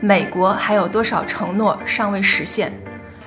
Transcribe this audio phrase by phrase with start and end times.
[0.00, 2.72] 美国还有多少承诺尚未实现？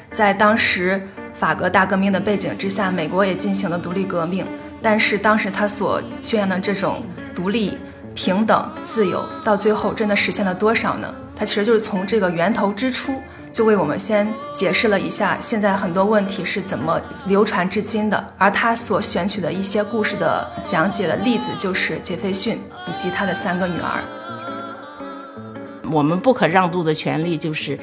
[0.09, 4.47] 在当时法国大革命的背景之下，美国也进行了独立革命，
[4.81, 7.03] 但是当时他所宣扬的这种
[7.35, 7.77] 独立、
[8.15, 11.13] 平等、自由，到最后真的实现了多少呢？
[11.35, 18.33] 他其实就是从这个源头之初，就为我们先解释了一下现在很多问题是怎么流传至今的。
[18.37, 24.01] 而他所选取的一些故事的讲解的例子，就是杰斐逊以及他的三个女儿。
[25.91, 27.77] 我们不可让渡的权利就是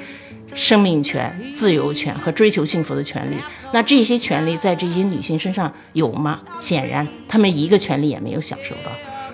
[0.54, 3.36] 生命权、自由权和追求幸福的权利。
[3.72, 6.40] 那这些权利在这些女性身上有吗？
[6.60, 8.90] 显然，她们一个权利也没有享受到。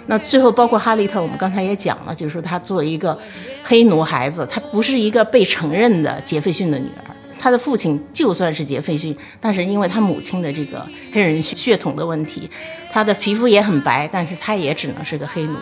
[0.07, 3.19] 那最后，包括哈利特，我们刚才也讲了，就是说她作为一个
[3.63, 7.17] 黑奴孩子，她不是一个被承认的杰斐逊的女儿。
[7.39, 12.51] 她的父亲就算是杰斐逊，但是因为她母亲的这个黑人血统的问题，
[12.93, 15.57] 她的皮肤也很白，但是她也只能是个黑奴。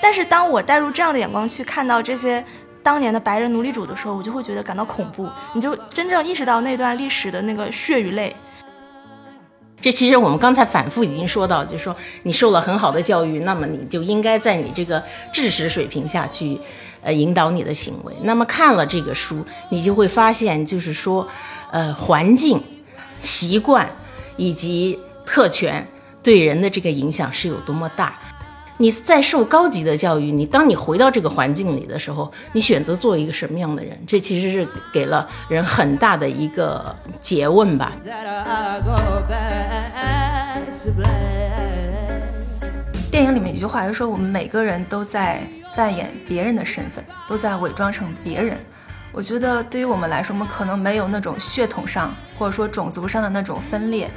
[0.00, 2.44] 但是当我带入这样的眼光去看到这些
[2.82, 5.28] 当年的白人奴隶主的时候，我就会觉得感到恐怖。
[5.52, 8.34] 你就真正意识到那段历史的那个血与泪。
[9.80, 16.58] 这其实我们刚才反复已经说到，就是说你受了很好的教育，那么你就应该在你这个知识水平下去，
[17.02, 18.12] 呃，引导你的行为。
[18.22, 21.28] 那么看了这个书，你就会发现，就是说，
[21.70, 22.60] 呃，环境、
[23.20, 23.88] 习惯
[24.36, 25.86] 以及特权
[26.22, 28.14] 对人的这个影响是有多么大。
[28.78, 33.98] 你在受高级的教育，你当你回到这个环境里的时候，你选择做一个什么样的人？
[34.06, 37.92] 这其实是给了人很大的一个诘问吧。
[43.10, 45.40] 电影里面有句话就说，我们每个人都在
[45.74, 48.58] 扮演别人的身份，都在伪装成别人。
[49.10, 54.10] 我觉得对于我们来说，我们可能没有那种血统上或者说种族上的那种分裂，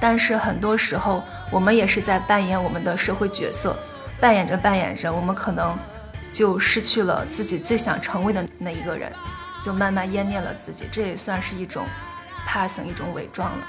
[0.00, 3.76] 但是很多时候我们也是在扮演我们的社会角色。
[4.20, 5.78] 扮演着扮演着，我们可能
[6.32, 9.12] 就失去了自己最想成为的那一个人，
[9.62, 10.86] 就慢慢湮灭了自己。
[10.90, 11.86] 这也算是一种
[12.46, 13.66] passing，一种伪装了。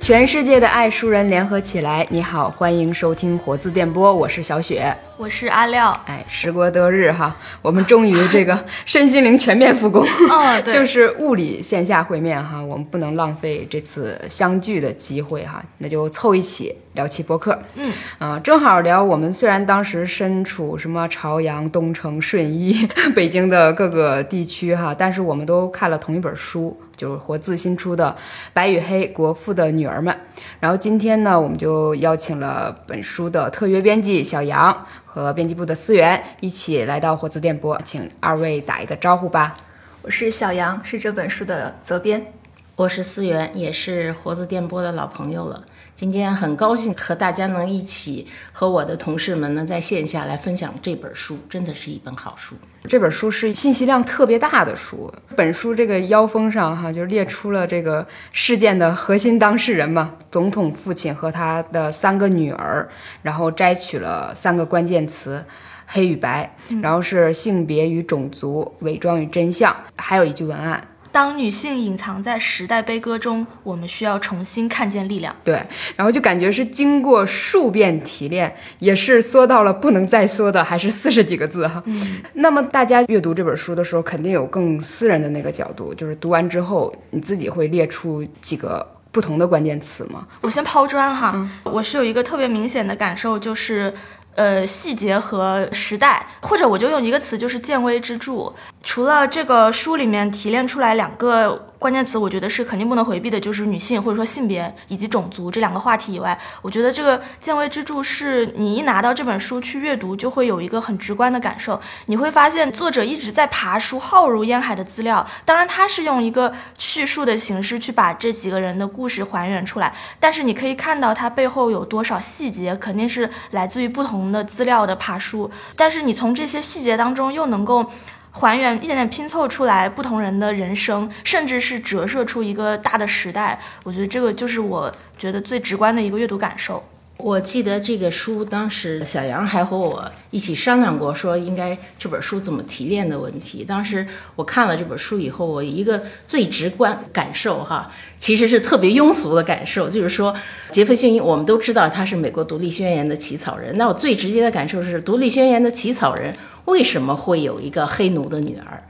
[0.00, 5.90] 全世界的爱书人联合起来，你好，欢迎收听活字电波，我是小雪，我是阿廖。
[6.04, 17.58] 哎，时过多日哈，我们终于这个 身心灵全面复工，哦， 就是物理线下会面哈，我们不能浪费这次相聚的机会哈，那就凑一起聊期播客。
[17.76, 26.78] 嗯啊，正好聊我们虽然当时身处什么朝阳、东城、顺义、 北京的各个地区哈，但是我们都看了同一本书。
[26.96, 28.16] 就是活字新出的
[28.52, 30.14] 《白与黑：国父的女儿们》，
[30.60, 39.54] 然后今天呢，我们就邀请了本书的特约编辑小杨和编辑部的思源一起来到活字电波，请二位打一个招呼吧。
[40.02, 42.32] 我是小杨，是这本书的责编。
[42.76, 45.64] 我是思源，也是活字电波的老朋友了。
[45.94, 52.56] 今天很高兴和大家能一起和我的同事们呢在线下来分享这本书，真的是一本好书。
[52.88, 55.12] 这本书是信息量特别大的书。
[55.36, 62.88] 本书这个腰封上哈就列出了这个事件的核心当事人嘛，总统父亲和他的三个女儿，
[63.22, 65.44] 然后摘取了三个关键词：
[65.86, 70.88] 黑与白，然后是性别与种族、伪装与真相，还有一句文案。
[71.14, 75.32] 当女性隐藏在时代悲歌中，我们需要重新看见力量。
[75.44, 75.64] 对，
[75.94, 81.80] 然后就感觉是经过数遍提炼，也是缩到了不能再缩的，还是四十几个字哈。
[81.86, 90.26] 嗯，那么大家阅读这本书的时候，肯定有更私人的那个角度，就是读完之后，你自己会列出几个不同的关键词吗？
[90.40, 93.94] 我先抛砖哈，我是有一个特别明显的感受，就是
[94.34, 98.52] 呃细节和时代，或者我就用一个词，就是见微知著。
[98.84, 111.78] 除了这个书里面提炼出来两个关键词，我觉得是肯定不能回避的，就是女性或者说性别以及种族这两个话题以外，我觉得这个见微知著是你一拿到这本书去阅读，就会有一个很直观的感受。
[112.06, 115.26] 你会发现作者一直在爬书，浩如烟海的资料。
[115.44, 125.50] 当然，他是用一个叙述的形式去把这几个人的故事还原出来，但是你可以看到它背后有多少细节，肯定是来自于不同的资料的爬书。
[125.76, 127.90] 但是你从这些细节当中又能够。
[128.36, 133.58] 还原一点点拼凑出来不同人的人生，甚至是折射出一个大的时代。
[133.84, 136.82] 我觉得这个就是我觉得最直观的一个阅读感受。
[137.16, 143.64] 我记得这个书，当时小杨还和我一起商量过，说应该这本书怎么提炼的问题。
[143.64, 150.34] 当时我看了这本书以后，我一个最直观感受哈，其实是特别庸俗的感受，就是说
[150.70, 153.74] 杰斐逊，我们都知道他是美国独立宣言的起草人。
[153.78, 158.82] 那我最直接的感受是，独立宣言的起草人为什么会有一个黑奴的女儿？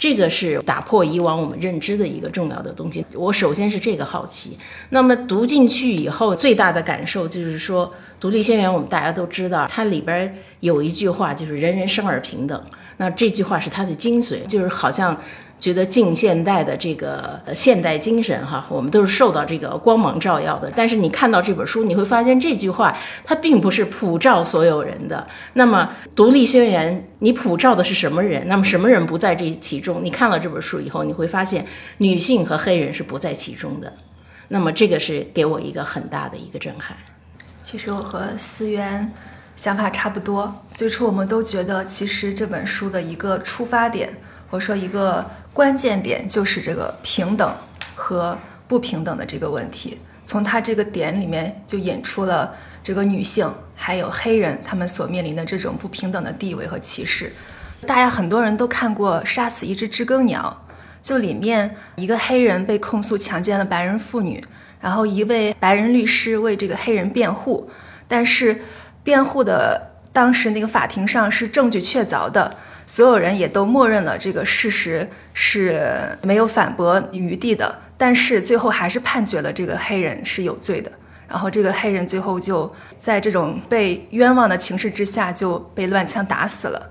[0.00, 3.04] 这个是打破以往我们认知的一个重要的东西。
[3.12, 4.56] 我首先是这个好奇，
[4.88, 7.86] 那么读进去以后，最大的感受就是说，
[8.18, 12.64] 《独立宣言》我们大家都知道，它里边有一句话就是“人人生而平等”，
[12.96, 15.14] 那这句话是它的精髓，就是好像。
[15.60, 20.72] 觉得近现代的这个现代精神，哈，我们都是受到这个光芒照耀的。
[20.74, 25.26] 但是你看到这本书，你会发现这句话它并不是普照所有人的。
[25.52, 28.48] 那么《独立宣言》，你普照的是什么人？
[28.48, 30.00] 那么什么人不在这其中？
[30.02, 31.66] 你看了这本书以后，你会发现
[31.98, 33.92] 女性和黑人是不在其中的。
[34.48, 36.96] 那么这个是给我一个很大的一个震撼。
[37.62, 39.12] 其实我和思源
[39.54, 40.64] 想法差不多。
[40.74, 44.10] 最初我们都觉得，其实这本书的一个出发点，
[44.50, 45.24] 或者说一个。
[45.52, 47.52] 关键点就是这个平等
[47.96, 48.38] 和
[48.68, 52.54] 不平等的这个问题，从他这个点里面就引出了
[52.84, 57.32] 这个女性还有黑人他们所面临的这种不平等的地位和歧视。
[57.84, 60.62] 大家很多人都看过《杀死一只知更鸟》，
[61.06, 64.42] 就里面一个黑人被控诉强奸了白人妇女，
[64.80, 67.68] 然后一位白人律师为这个黑人辩护，
[68.06, 68.62] 但是
[69.02, 72.56] 辩护的当时那个法庭上是证据确凿的。
[72.90, 75.80] 所有人也都默认了这个事实是
[76.22, 80.90] 没有反驳余地的，但是最后还是判决了这个黑人是有罪的。
[81.28, 86.90] 然后这个黑人最后就在这种被冤枉的情势之下就被乱枪打死了。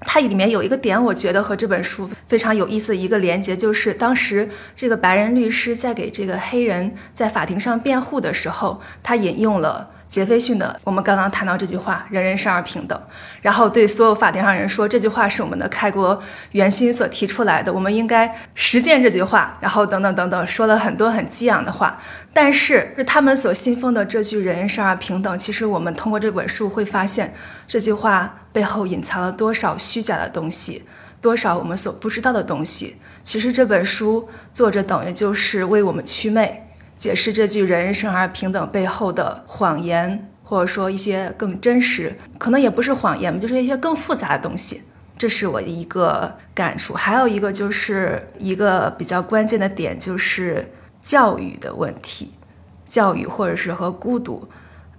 [0.00, 9.90] 它里面有一个点，我觉得和这本书非常有意思的一个连接，就是当时这个白人律师在给这个黑人在法庭上辩护的时候，他引用了。
[10.08, 13.00] 杰斐逊的，我们刚刚谈到这句话“人人生而平等”，
[13.42, 16.22] 然后对所有法庭上人说，这句话是我们的开国
[16.52, 22.00] 元勋所提出来的，我们应该实践这句话，然后等等等等，说了很多很激昂的话。
[22.32, 27.34] 但是，是他们所信奉的这句“人人生而平等”，其实我们通过这本书会发现，
[27.66, 30.84] 这句话背后隐藏了多少虚假的东西，
[31.20, 32.96] 多少我们所不知道的东西。
[33.24, 36.65] 其实这本书作者等于就是为我们祛魅。
[36.96, 44.82] 解释这句“人人生而平等”背后的谎言，或者说一些更真实，可能也不是谎言就是一些更复杂的东西。
[45.18, 46.94] 这是我的一个感触。
[46.94, 50.70] 还有一个就是一个比较关键的点，就是
[51.02, 52.32] 教育的问题，
[52.84, 54.48] 教育或者是和孤独。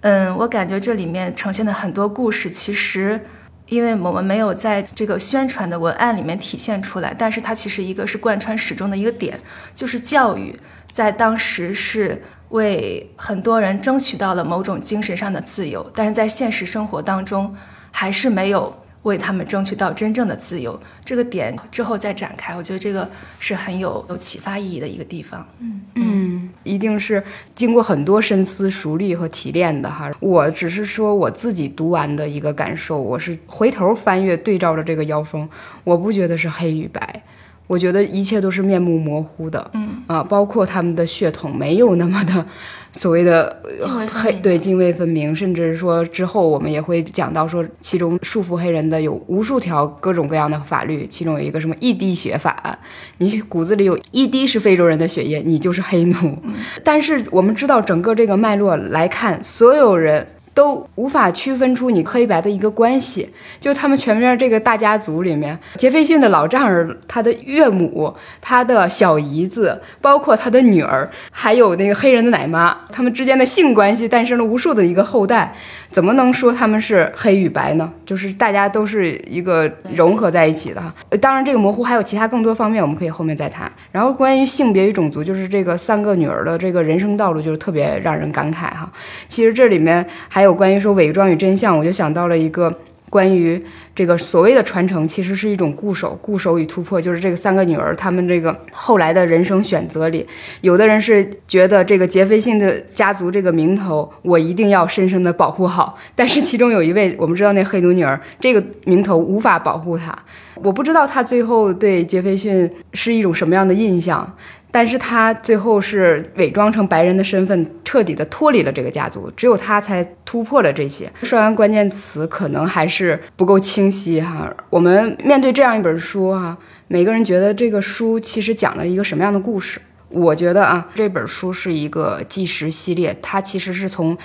[0.00, 3.20] 嗯，我感觉这里面呈现的很多故事，其实
[3.66, 9.40] 因为我们没有在这个宣传的文案里面体现出来，但是它其实一个是贯穿始终的一个点，
[9.74, 10.56] 就是教育。
[10.90, 17.54] 在当时是为很多人争取到了某种精神上的自由，但是在现实生活当中，
[17.90, 20.80] 还是没有为他们争取到真正的自由。
[21.04, 23.08] 这个点之后再展开，我觉得这个
[23.38, 25.46] 是很有有启发意义的一个地方。
[25.60, 27.22] 嗯嗯，一定是
[27.54, 30.10] 经过很多深思熟虑和提炼的哈。
[30.20, 35.48] 我只是说我自己读完的一个感受，我是回头翻阅对照着这个妖风，
[35.84, 37.22] 我不觉得是黑与白。
[37.68, 42.44] 我觉得一切都是面目模糊的，嗯啊，包括他们的血统没有那么的
[42.92, 43.62] 所谓的
[44.10, 52.78] 黑，对泾渭分明，甚至说之后我们也会讲到说，其中束缚黑人的有无数条各种各样的法律，其中有一个什么一滴血法，
[53.18, 56.38] 你骨子里有一滴是非洲人的血液，你就是黑奴。
[56.82, 60.26] 但是我们知道整个这个脉络来看，所有人。
[60.58, 75.54] 都无法区分出你黑白的一个关系，就他们全面这个大家族里面，杰斐逊的老丈人、他的岳母、他的小姨子，包括他的女儿，还有那个黑人的奶妈，他们之间的性关系诞生了无数的一个后代，
[75.92, 77.92] 怎么能说他们是黑与白呢？
[78.04, 80.92] 就是大家都是一个融合在一起的哈。
[81.20, 83.70] 当然，这个模糊还有其他更多方面，我们可以后面再谈。
[83.92, 88.90] 然后关于性别与种族，就是这个三个女儿的这个人生道路，就是特别让人感慨哈。
[89.28, 90.47] 其实这里面还有。
[90.48, 92.74] 有关于说伪装与真相，我就想到了一个
[93.10, 93.62] 关于
[93.94, 96.98] 这个所谓的传承，其实是一种固守、固守与突破。
[97.00, 100.26] 就是这个三个女儿，她们这个后来的人生选择里，
[100.62, 105.98] 有的人是觉得这个杰斐逊的家族这个名头，我一定要深深的保护好。
[106.14, 110.16] 但是其中有一位，我们知道那黑奴女儿，这个名头无法保护她。
[110.54, 114.34] 我不知道她最后对杰斐逊是一种什么样的印象。
[114.78, 121.10] 但是他最后是伪装成白人的身份，彻底的脱离了这个家族，只有他才突破了这些。
[121.24, 124.48] 说完关键词，可能还是不够清晰哈。
[124.70, 126.56] 我们面对这样一本书哈，
[126.86, 129.80] 每个人觉得这个书其实讲了一个什么样的故事？
[130.10, 134.16] 我觉得啊，这本书是一个纪实系列，它其实是从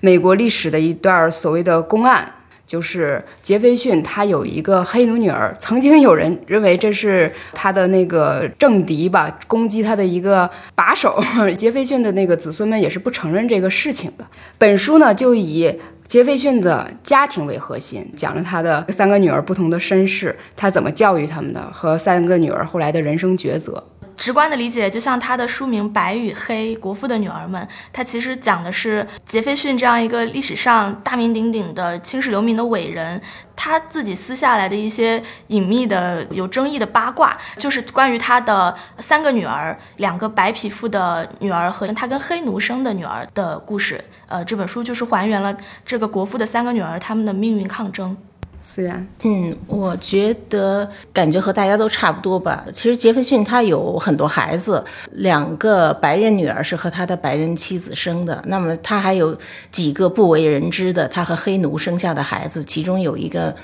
[0.00, 2.32] 美国历史的一段所谓的公案。
[2.68, 5.52] 就是杰斐逊，他有一个黑奴女儿。
[5.58, 11.18] 曾经有人认为这是他的那个政敌吧，攻击他的一个把手。
[11.56, 14.26] 杰斐逊的那个子孙们也是不承认这个事情的。
[14.58, 15.74] 本书呢，就以
[16.06, 23.82] 杰斐逊的家庭为核心，讲了他的三个女儿不同的身世，他怎么教育他们的，和三个女儿后来的人生抉择。
[24.18, 33.22] 直观的理解，就像他的书名《白与黑：国父的女儿们》，他其实讲的是杰斐逊这样一个历史上大名鼎鼎的青史留名的伟人，
[33.54, 44.04] 他自己撕下来的一些隐秘的、有争议的八卦，就是关于他的三个女儿，两个白皮肤的女儿和他跟黑奴生的女儿的故事。
[44.26, 45.56] 呃，这本书就是还原了
[45.86, 48.16] 这个国父的三个女儿他们的命运抗争。
[48.60, 52.64] 虽然，嗯，我觉得感觉和大家都差不多吧。
[52.72, 59.38] 其实杰斐逊他有很多孩子，两个白人女儿是和他的白人妻子生的，那么他还有
[59.70, 63.54] 几个不为人知的他和黑奴生下的孩子，其中有一个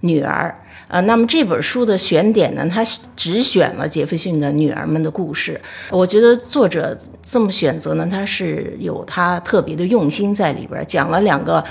[0.00, 0.56] 女儿。
[0.94, 2.84] 呃，那么这本书的选点呢，他
[3.16, 5.60] 只选了杰斐逊的女儿们的故事。
[5.90, 11.64] 我觉得作者这么选择呢，他是有他特别的用心在里边，讲了两个。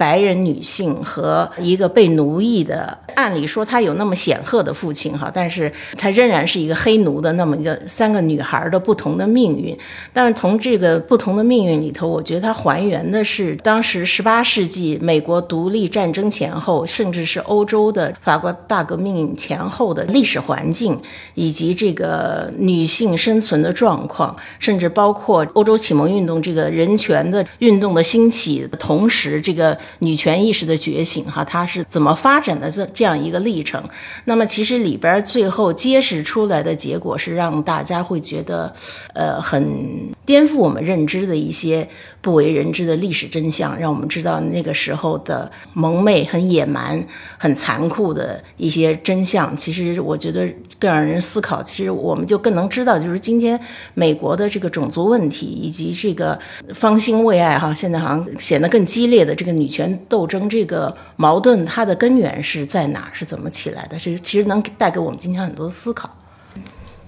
[0.00, 9.76] 白人女性和一个被奴役的，按理说他有那么显赫的父亲哈，但是他仍然是一个黑奴的那么一个三个女孩的不同的命运。
[10.10, 20.96] 但是从这个不同的命运里头，我觉得它还原的是当时十八世纪美国独立战争前后，甚至是欧洲的法国大革命前后的历史环境，
[21.34, 29.76] 以及这个女性生存的状况，甚至包括欧洲启蒙运动这个人权的运动的兴起同时，这个。
[30.02, 33.82] 女权意识的觉醒，哈，它是怎么发展的这这样一个历程？
[34.26, 38.72] 那么其实里边最后揭示出来的结果是让大家会觉得，
[39.14, 41.88] 呃，很颠覆我们认知的一些
[42.20, 47.04] 不为人知的历史真相，让我们知道那个时候的蒙昧、很野蛮、
[47.38, 49.56] 很残酷的一些真相。
[49.56, 50.46] 其实我觉得
[50.78, 51.62] 更让人思考。
[51.62, 53.58] 其实我们就更能知道，就是今天
[53.94, 56.38] 美国的这个种族问题以及这个
[56.74, 59.98] 方兴未艾，哈，现在好像显得更激烈的这个女权。
[60.08, 63.10] 斗争这个矛盾，它的根源是在哪儿？
[63.12, 63.98] 是怎么起来的？
[63.98, 66.10] 是其实能带给我们今天很多的思考。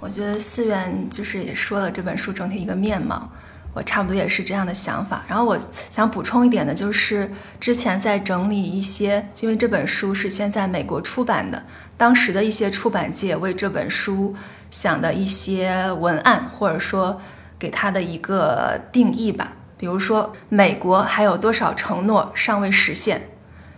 [0.00, 3.30] 我觉得四院就是也说了这本书整体一个面貌，
[3.74, 5.24] 我差不多也是这样的想法。
[5.28, 5.58] 然后我
[5.90, 11.64] 想补充一点的，就是之前在整理一些，因为这本书是先在美国出版的，
[11.96, 14.34] 当时的一些出版界为这本书
[14.70, 17.20] 想的一些文案，或者说
[17.58, 19.54] 给它的一个定义吧。
[19.78, 23.30] 比如说，美国还有多少承诺尚未实现？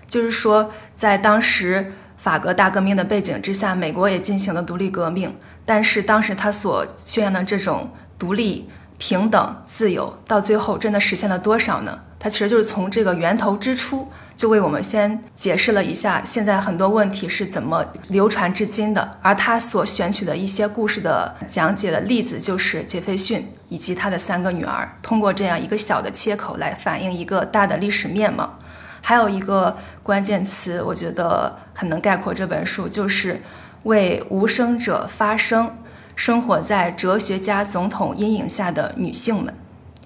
[0.06, 5.34] 就是说，在当时法国大革命的背景之下，美国也进行了独立革命，
[5.64, 8.68] 但是当时他所宣扬的这种独立、
[9.06, 12.00] 平等、自由，到最后真的实现了多少呢？
[12.18, 14.10] 它其实就是从这个源头之初。
[14.34, 28.58] 就为我们先解释了一下现在很多问题是怎么流传至今的，而他所选取的一些故事的讲解的例子就是杰斐逊以及他的三个女儿，通过这样一个小的切口来反映一个大的历史面貌。
[29.02, 33.42] 还有一个关键词，我觉得很能概括这本书，就是
[33.82, 35.76] 为无声者发声，
[36.16, 39.54] 生活在哲学家总统阴影下的女性们。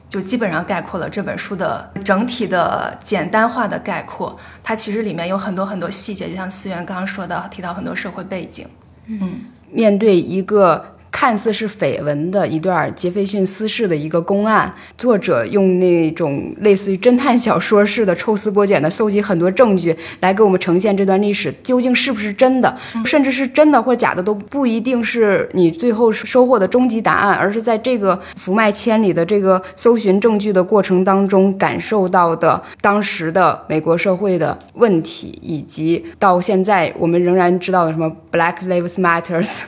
[0.08, 8.66] 就基本上概括了这本书的整体的简单化的概括，它其实里面有很多很多细节，就像思源刚刚说的，提到很多社会背景。
[9.06, 10.97] 嗯，面对一个。
[11.10, 39.62] 看似是绯闻的一段杰斐逊私事的一个公案，作者用那种类似于侦探小说式的抽丝剥茧的搜集很多证据，来给我们呈现这段历史究竟是不是真的，甚至是真的或假的都不一定是你最后收获的终极答案，而是在这个伏脉千里的这个搜寻证据的过程当中感受到的当时的美国社会的问题，以及到现在我们仍然知道的什么 Black Lives Matters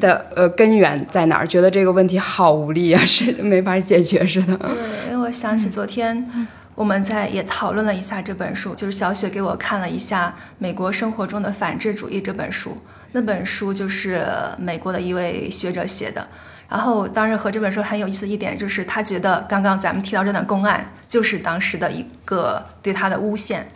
[0.00, 0.85] 的呃根源。
[1.08, 1.46] 在哪儿？
[1.46, 4.56] 觉得这个问题好无力啊， 是没法解决似的。
[4.58, 4.76] 对，
[5.06, 6.28] 因为我想起昨天
[6.74, 12.76] 我们在也讨论了一下这本书，就是小雪给我看了一下《美国生活中的反智主义》这本书。
[13.12, 14.26] 那本书就是
[14.58, 16.28] 美国的一位学者写的。
[16.68, 23.66] 然后当时和这本书很有意思一点，就是他觉得刚刚咱们提到这段公案，就是当时的一个对他的诬陷，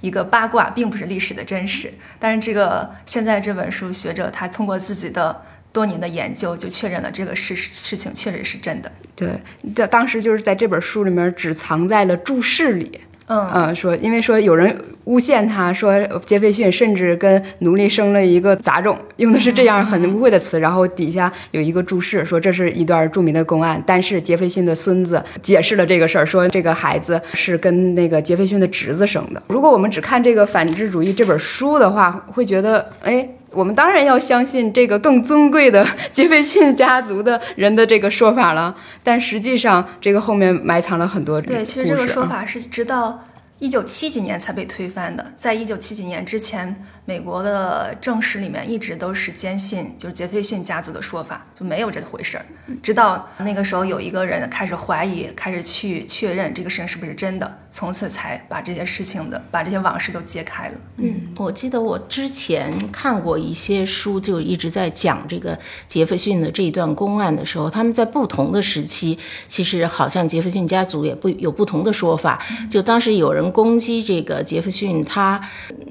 [0.00, 1.90] 一个八卦，并不是历史的真实。
[2.18, 5.42] 但是这个现在这本书学者他通过自己的。
[5.72, 8.90] 多年的研究就确认了这个事事情确实是真的。
[9.14, 9.28] 对，
[9.74, 13.00] 在当时就是在这本书里面只藏在了注释里。
[13.32, 20.58] 嗯嗯，说因为说有人诬陷他说杰斐逊甚至跟奴隶生了一个杂种，用的是这样很污秽的词。
[20.58, 29.40] 然后底下有一个注释说这是一段著名的公案，但是杰斐逊的孙子解释了这个事儿，说这个孩子是跟那个杰斐逊的侄子生的。
[29.46, 33.28] 如果我们只看这个反智主义这本书的话，会觉得哎。
[33.52, 41.40] 我们当然要相信这个更尊贵的杰斐逊家族的人的这个说法了，但实际上这个后面埋藏了很多。
[41.40, 43.24] 对，其实这个说法是直到
[43.58, 45.32] 一九七几年才被推翻的。
[45.34, 52.46] 在一九七几年之前，美国的正史里面一直都是坚信就是杰斐逊家族的说法，就没有这回事儿。
[52.80, 60.74] 直到那个时候，有一个人开始怀疑，开始去确认这个事情是不是真的，从此才把这些事情的把这些往事都揭开了。
[60.98, 72.40] 嗯，我记得我之前看过一些书，就一直在讲这个杰斐逊的这一段公案的时候，他们在不同的时期，其实好像杰斐逊家族也不有不同的说法。
[72.70, 75.40] 就当时有人攻击这个杰斐逊，他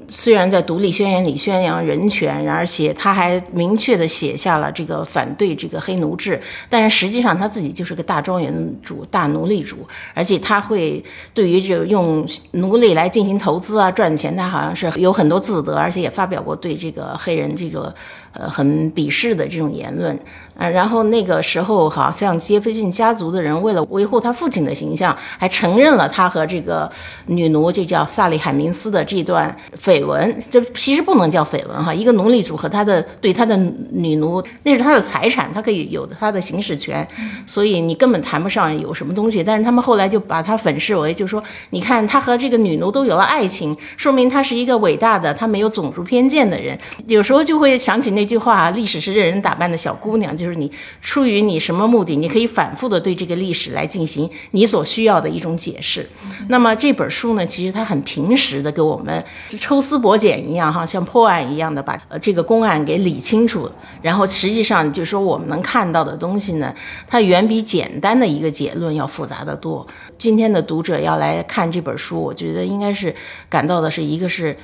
[0.08, 9.78] 虽然在独立宣里宣扬人权，而且他还明确的写下了这个反对这个黑奴制，但是实际上他自己就是个大庄园主、大奴隶主，
[10.14, 11.02] 而且他会
[11.34, 17.92] 对于这用奴隶来进行投资啊、赚钱，他好像是有很多自得，而且也发表过对这个黑人这个
[18.32, 20.18] 呃很鄙视的这种言论。
[20.60, 26.90] 啊，然后那个时候好像杰斐逊家族的人为了维护他父亲的形象，还承认了他和这个
[27.28, 30.44] 女奴，这叫萨利海明斯的这段绯闻。
[30.50, 33.56] 这其实不能叫绯闻哈，一个奴隶主和他的对他的
[33.90, 37.08] 女奴，那是他的财产，他可以有他的行使权，
[37.46, 39.42] 所以你根本谈不上有什么东西。
[39.42, 46.78] 但是他们后来就把他粉饰为，就说你看他和这个女奴都有了爱情，说明他是一个伟大的、他没有种族偏见的人。
[47.06, 50.60] 有时候就会想起那句话：历史是任人打扮的小姑娘，就是。
[50.60, 56.06] 你出于你什么目的，你可以反复的对这个历史来进行你所需要的一种解释。
[56.48, 59.24] 那么这本书呢，其实它很平实的给我们
[59.58, 63.70] 抽丝剥茧一样，哈，像破案一样的把这个公案给理清楚。
[64.02, 66.74] 然后实际上就是说我们能看到的东西呢，
[67.08, 69.86] 它远比简单的一个结论要复杂的多。
[70.18, 73.14] 今天的读者要来看这本书，我觉得应该是
[73.48, 74.54] 感到的是一个是。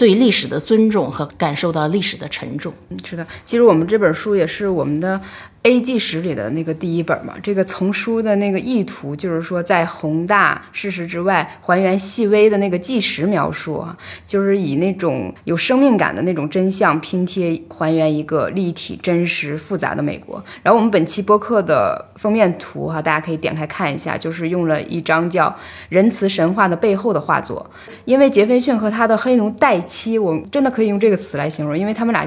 [0.00, 2.72] 对历史的尊重和感受到历史的沉重。
[3.04, 5.20] 是的，其实我们这本书也是我们的。
[5.62, 13.94] A 纪实里的那个第一本嘛，这个丛书的那个意图就是说，在宏大事实之外，还原细微的那个纪实描述啊，
[14.26, 20.42] 就是以那种有生命感的那种真相拼贴，还原一个立体、真实、复杂的美国。
[20.62, 25.50] 然后我们本期播客的封面图哈，大家可以点开看一下，就是用了一张叫
[25.90, 27.70] 《仁慈神话的背后》的画作。
[28.06, 32.26] 因为杰斐逊和他的黑奴黛妻，我真的可以用这个词来形容，因为他们俩。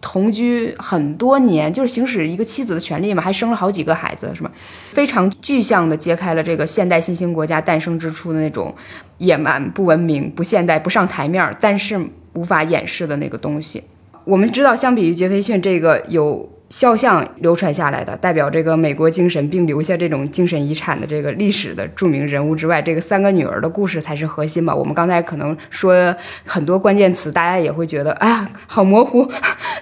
[0.00, 4.50] 同居很多年，就是行使一个妻子的权利嘛，还生了好几个孩子，是吗？
[4.90, 8.74] 非常具象的揭开了这个现代新兴国家诞生之初的那种
[9.18, 12.00] 野蛮、不文明、不现代、不上台面，但是
[12.32, 13.82] 无法掩饰的那个东西。
[14.24, 16.50] 我们知道，相比于杰斐逊这个有。
[16.70, 24.72] 肖像流传下来的，代表这个美国精神，并留下这种精神遗产的这个历史的著名人物之外，这个三个女儿的故事才是核心吧？
[24.72, 29.28] 我们刚才可能说很多关键词， 大家也会觉得，哎呀，好模糊，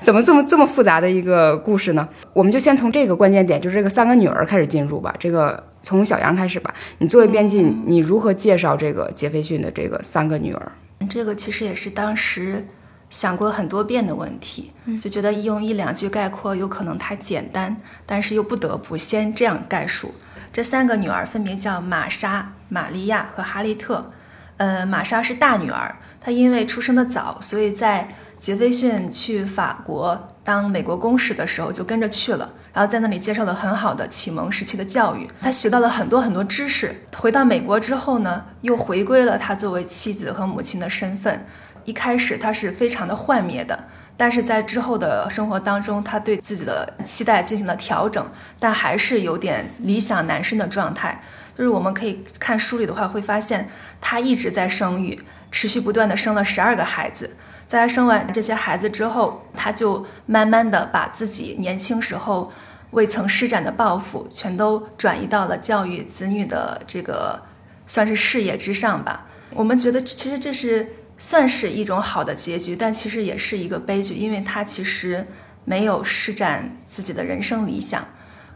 [0.02, 2.08] 怎么这么这么复杂的一个故事呢？
[2.32, 5.14] 我们就先从这个关键点，就是这个三个女儿开始进入吧。
[5.18, 6.74] 这个从小杨开始吧。
[6.96, 10.72] 你作为编辑，你如何介绍这个杰斐逊的这个三个女儿？
[11.10, 12.64] 这个其实也是当时。
[13.10, 20.14] 想过很多遍的问题，就觉得用一两句概括有可能太简单，但是又不得不先这样概述。
[20.52, 24.12] 这三个女儿分别叫玛莎、玛利亚和哈利特。
[24.56, 37.02] 呃，玛莎是大女儿，她因为出生的早，所以在杰斐逊去法国当美国公使的时候就跟着去了，然后在那里接受了很好的启蒙时期的教育，她学到了很多很多知识。
[37.16, 41.46] 回到美国之后呢，又回归了她作为妻子和母亲的身份。
[41.88, 51.22] 一开始他是非常的幻灭的，但是在之后的生活当中，他对自己的期待进行了调整，但还是有点理想男生的状态。
[51.56, 53.70] 就是我们可以看书里的话，会发现
[54.02, 55.18] 他一直在生育，
[55.50, 57.34] 持续不断的生了十二个孩子。
[57.66, 62.52] 在他生完这些孩子之后，他就慢慢的把自己年轻时候
[62.90, 67.40] 未曾施展的抱负，全都转移到了教育子女的这个
[67.86, 69.24] 算是事业之上吧。
[69.54, 70.92] 我们觉得其实这是。
[71.20, 75.26] 算是一种好的结局，但其实也是一个悲剧，因为他其实
[75.64, 78.06] 没有施展自己的人生理想。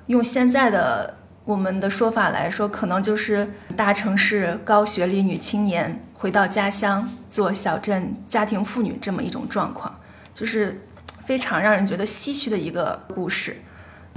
[0.07, 9.99] 用现在的我们的说法来说，可能就是大城市高学历女青年回到家乡做小镇家庭妇女这么一种状况，
[10.33, 10.87] 就是
[11.25, 13.57] 非常让人觉得唏嘘的一个故事。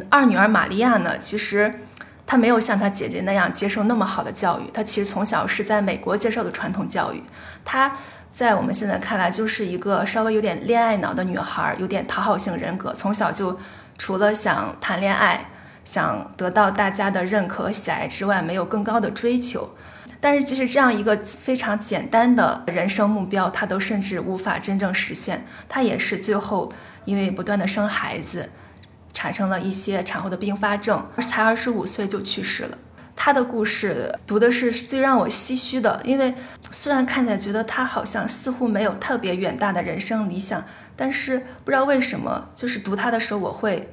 [0.08, 1.82] 二女儿玛利亚呢，其实
[2.28, 7.24] 她没有像她姐姐那样接受那么好的教育，她其实从小是在美国接受的传统教育，
[7.64, 7.98] 她。
[8.36, 12.94] 在我们现在看来，就是一个稍微有点恋爱脑的女孩，有点讨好型人格。
[12.94, 13.58] 从小就
[13.98, 15.50] 除了想谈恋爱、
[15.86, 19.78] 想得到大家的认可和喜爱之外，没有更高的追求。
[20.20, 25.46] 但是，即使这样一个非常简单的人生目标，她都甚至无法真正实现。
[25.70, 26.74] 她也是最后
[27.06, 28.50] 因为不断的生孩子，
[29.14, 32.78] 产生了一些产后的并发症，才二十五岁就去世了。
[33.16, 36.36] 他的故事读的是最让我唏嘘的，因为
[36.70, 40.64] 虽然看起来觉得他好像似乎没有特别远大的人生理想，
[40.96, 43.90] 但是不知道为什么，就是读他的时候我会，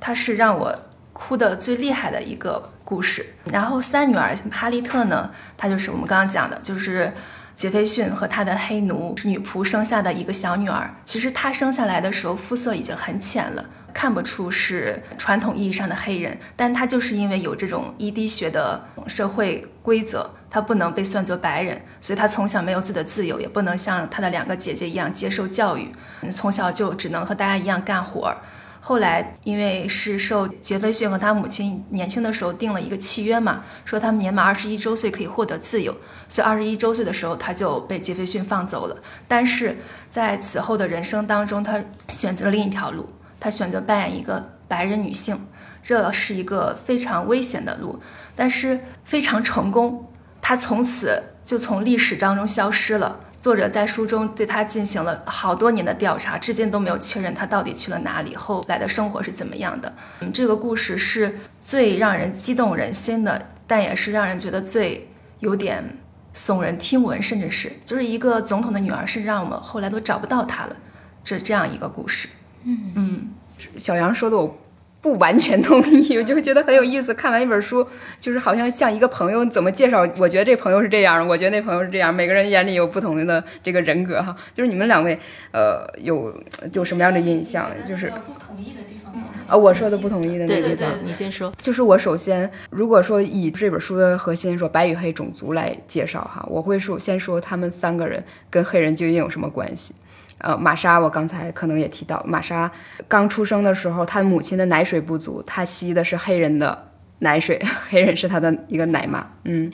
[0.00, 0.76] 他是让我
[1.12, 3.24] 哭的最厉害的一个故事。
[3.44, 7.12] 然后三女儿哈利特呢，她就是我们刚刚讲的，就是
[7.54, 10.92] 杰斐逊和他的黑奴女仆生下的一个小女儿。
[11.04, 13.64] 其实她生下来的时候肤色已经很浅了。
[13.94, 25.92] 看不出是传统意义上的黑人，但他就是因为有这种一滴血的社会规则，他不能被算作白人，所以他从小没有自己的自由，也不能像他的两个姐姐一样接受教育，
[26.30, 28.34] 从小就只能和大家一样干活。
[28.80, 35.96] 后来因为是受杰斐逊和他母亲年轻的时候定了一个契约嘛，说他们年满二十一周岁可以获得自由，
[36.28, 38.96] 所以二十一周岁的时候他就被杰斐逊放走了。
[39.26, 39.78] 但是
[40.10, 43.08] 在此后的人生当中，他选择了另一条路。
[43.38, 45.46] 他选择扮演一个白人女性，
[45.82, 48.00] 这是一个非常危险的路，
[48.34, 50.10] 但是非常成功。
[50.40, 53.20] 他从此就从历史当中消失了。
[53.40, 59.94] 作者在书中对他进行了好多年的调查，至今都没有确认他到底去了哪里，后来的生活是怎么样的。
[60.20, 65.98] 嗯，这个故事是最让人激动人心的，但也是让人觉得最有点
[66.34, 70.76] 耸人听闻，甚至是就是一个总统的女儿，是让我们后来都找不到她了，
[71.22, 72.28] 这这样一个故事。
[72.64, 73.28] 嗯嗯。
[73.76, 74.58] 小杨说的我
[75.00, 77.14] 不完全同意， 我就觉得很有意思。
[77.14, 77.86] 看完一本书，
[78.20, 84.34] 就是好像像一个朋友怎么介绍，我觉得这朋友是这样，我觉得那朋友是这样，每个人眼里有不同的这个人格哈。
[84.54, 85.18] 就是你们两位，
[85.52, 86.34] 呃，有
[86.72, 87.70] 有什么样的印象？
[87.86, 89.24] 就是不同意的地方吗？
[89.46, 91.52] 啊，我说的不同意的那地方，你先说。
[91.60, 99.94] 就是我首先，如果说以这本书的核心说白与黑种族来介绍哈，我会说先说他们三个人跟黑人究竟有什么关系。
[100.38, 102.70] 呃，玛莎，我刚才可能也提到，玛莎
[103.08, 109.26] 刚出生的时候，她母亲的奶水不足，她吸的是黑人的奶水， 黑人是她的一个奶妈。
[109.44, 109.72] 嗯，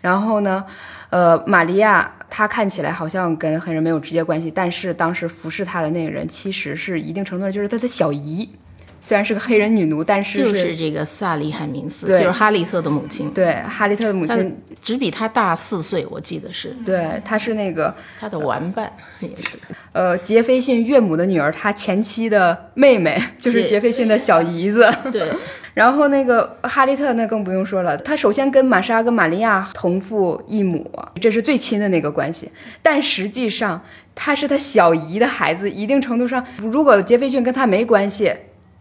[0.00, 0.64] 然后呢，
[1.10, 8.48] 呃，玛利亚，她看起来好像跟黑人没有直接关系，但是当时服侍她的那个人，其实是一定程度上就是她的小姨。
[9.04, 13.28] 虽然是个黑人女奴，但是就是这个萨利汉明斯，就是哈利特的母亲。
[13.32, 16.68] 对，哈利特的母亲只比他大四岁，我记得是。
[16.86, 19.58] 对，她是那个他的玩伴，也是。
[19.90, 24.88] 呃，杰斐逊岳母的女儿，她前妻的妹妹，就是杰斐逊的小姨子。
[25.10, 25.28] 对。
[25.74, 30.88] 然后那个哈利特那更不用说了，他首先跟玛莎跟玛利亚同父异母，
[31.18, 32.48] 这是最亲的那个关系。
[32.82, 33.82] 但实际上
[34.14, 38.32] 他是他小姨的孩子，一定程度上，如果杰斐逊跟他没关系。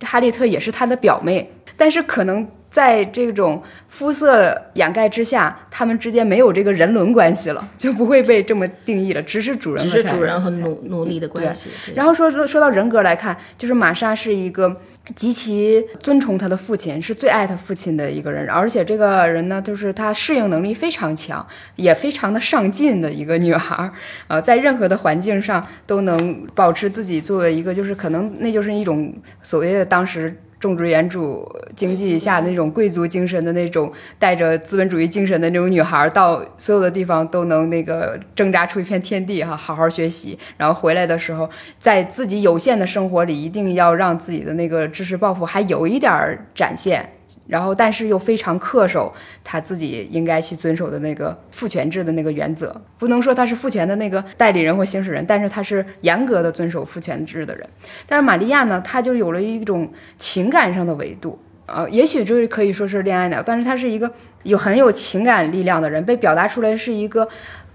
[0.01, 11.69] 哈利特也是他的表妹，但是可能在这种肤色掩盖之下，他们之间没有这个人伦关系了，就不会被这么定义了，只是主人，只是主人和奴奴隶的关系。
[11.95, 14.81] 然后说说到人格来看，就是玛莎是一个。
[15.15, 21.45] 极其尊崇他的父亲，是最爱他父亲的一个人，而且这个人呢，就是他适应能力非常强，
[21.75, 23.91] 也非常的上进的一个女孩，
[24.27, 30.35] 呃，在任何的环境上都能保持自己作为一个，就是可能那就是一种所谓的当时。
[30.61, 31.45] 种植园主
[31.75, 47.09] 经济下那种贵族精神的那种，带着资本主义精神的那种女孩，到所有的地方都能那个挣扎出一片天地哈，好好学习，然后回来的时候，在自己有限的生活里，一定要让自己的那个知识抱负还有一点展现。
[47.51, 57.67] 然后，但是又非常恪守他自己应该去遵守的那个父权制的那个原则，不能说他是父权的那个代理人或行使人，但是他是严格的遵守父权制的人。
[58.07, 64.09] 但是玛利亚呢，她就有了一种情感上的维度，呃，也许就是可以说是恋爱脑，但是她是一个
[64.43, 67.27] 有很有情感力量的人，被表达出来是一个。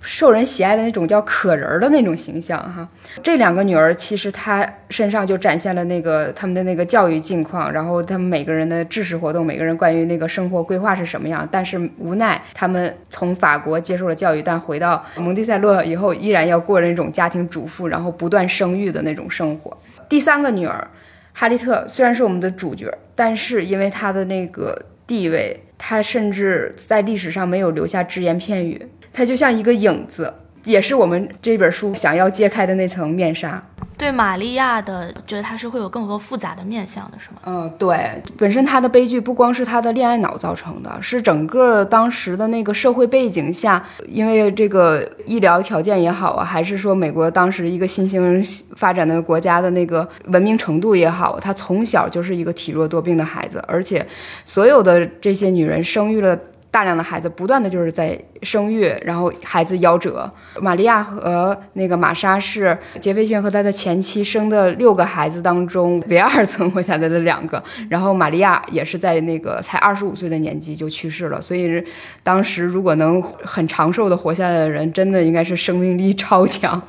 [0.06, 2.88] 受人喜爱的那种叫可人儿的那种形象哈，
[3.24, 11.46] 这两个女儿其实她身上就展现了那个他们的那个教育境况，然后他们每个人的知识活动，每个人关于那个生活规划是什么样。
[11.50, 19.76] 但是无奈他们从法国接受了教育，但回到蒙蒂塞洛以后，依然要过那种家庭主妇，然后不断生育的那种生活。
[20.08, 20.86] 第三个女儿
[21.32, 28.88] 哈利特虽然是我们的主角，但是因为她的那个地位，他甚至在历史上没有留下只言片语。
[29.12, 30.34] 他就像一个影子，
[30.66, 33.62] 也是我们这本书想要揭开的那层面纱。
[33.98, 37.36] 对玛利亚的，觉得她是会有更多复杂的面相的，是吗？
[37.46, 48.44] 嗯，对，本身她的悲剧不光是她的恋爱脑造成的，是整个当时的那个社会背景下，因为这个医疗条件也好啊，还是说美国当时一个新兴
[48.76, 54.06] 发展的国家的那个文明程度也好，她从小就是一个体弱多病的孩子，而且
[54.44, 56.38] 所有的这些女人生育了。
[56.76, 60.30] 大量的孩子，不断的就是在生育，然后孩子夭折。
[60.60, 71.82] 玛利亚和那个玛莎是杰斐逊和他的前妻生的六个孩子当中唯二存活下来的两个，然后玛利亚也是在那个才二十五岁的年纪就去世了，所以
[72.22, 76.82] 当时如果能很长寿的活下来的人，真的应该是生命力超强。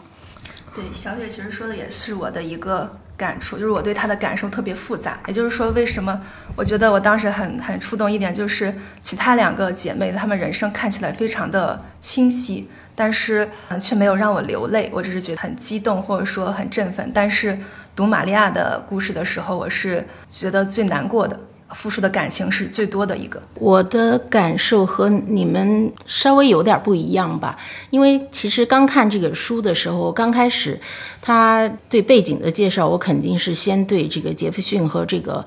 [0.75, 5.17] 对，小雪其实说的也是我的一个感触，就是我对她的感受特别复杂。
[5.27, 6.17] 也就是说，为什么
[6.55, 13.49] 我觉得我当时很很触动一点，就是其他两个姐妹她们人生看起来非常的清晰，但是
[13.81, 14.89] 却没有让我流泪。
[14.93, 17.11] 我只是觉得很激动，或者说很振奋。
[17.13, 17.57] 但是
[17.95, 21.39] 读玛利亚的故事的时候，我是觉得最难过的。
[21.71, 23.41] 付出的感情是最多的一个。
[23.55, 27.57] 我的感受和你们稍微有点不一样吧，
[27.89, 30.79] 因为其实刚看这个书的时候，刚开始
[31.21, 35.45] 他对背景的介绍，我肯定是先对这个杰弗逊和这个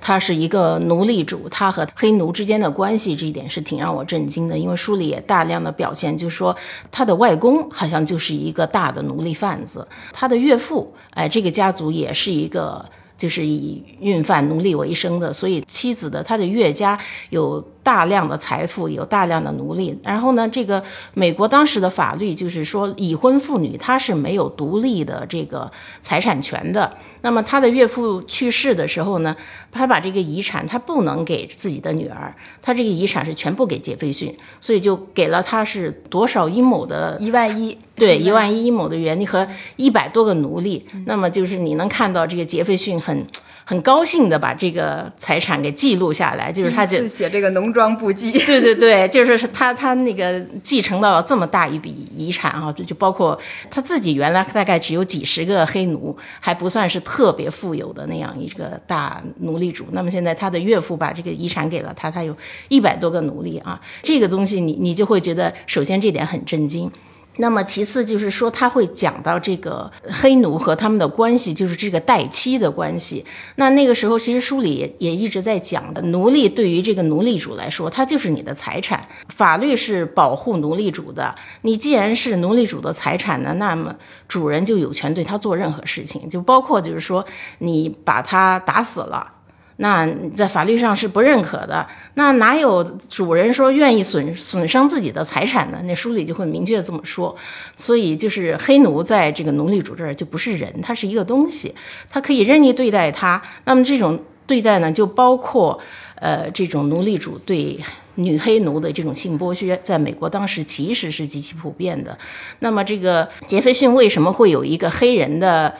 [0.00, 6.56] 他是一个奴隶主，他和黑奴之间的关系这一点是挺让我震惊的，因为书里也大量的表现，就是说
[6.90, 12.84] 他的外公好像就是一个大的奴隶贩子，他的岳父，哎，这个家族也是一个。
[13.18, 17.62] 就是以运贩奴隶为生的，所以妻子的他的岳家有。
[17.80, 20.82] 大量的财富有大量的奴隶，然后呢，这个
[21.14, 26.94] 美国当时的法律就是说，已婚妇女她是没有独立的这个财产权的。
[27.22, 29.34] 那么他的岳父去世的时候呢，
[29.72, 40.86] 他把这个遗产他不能给自己的女儿，他这个遗产是全部给杰斐逊，所以就给了他是多少阴谋的一万一，对，一万一阴谋的园地和一百多个奴隶。
[41.06, 43.26] 那么就是你能看到这个杰斐逊很。
[43.68, 48.32] 很高兴的把这个财产给记录下来，就是他就写这个农庄簿记。
[48.46, 53.38] 对对对，就是他他那个继承到了这么大一笔遗产啊，就就包括
[53.70, 59.84] 他自己原来大概只有几十个黑奴，还不算是特别富有的那样一个大奴隶主。
[59.92, 62.34] 那么现在他的岳父把这个遗产给了他，他有
[62.68, 66.90] 一百多个奴隶啊，这个东西你你就会觉得，首先这点很震惊。
[67.38, 73.24] 那么其次就是说，他会讲到这个黑奴和他们的关系，就是这个代妻的关系。
[73.56, 81.34] 那那个时候，其实书里也也一直在讲的，奴隶对于这个奴隶主来说，他就是你的财产，法律是保护奴隶主的。
[81.62, 83.94] 你既然是奴隶主的财产呢，那么
[84.26, 87.24] 主人就有权对他做任何事情，就包括就是说
[87.58, 89.34] 你把他打死了。
[89.80, 91.86] 那在法律上是不认可的。
[92.14, 95.80] 那哪有主人说愿意损损伤自己的财产呢？
[95.84, 97.34] 那书里就会明确这么说。
[97.76, 101.72] 所以就是黑奴在这个奴隶主这儿就不是人，他是一个东西，
[102.10, 103.40] 他可以任意对待他。
[103.66, 105.78] 那么这种对待呢，就包括
[106.16, 107.78] 呃这种奴隶主对
[108.16, 112.18] 女黑奴的这种性剥削，在美国当时其实是极其普遍的。
[112.58, 115.72] 那么这个杰斐逊为什么会有一个黑人的？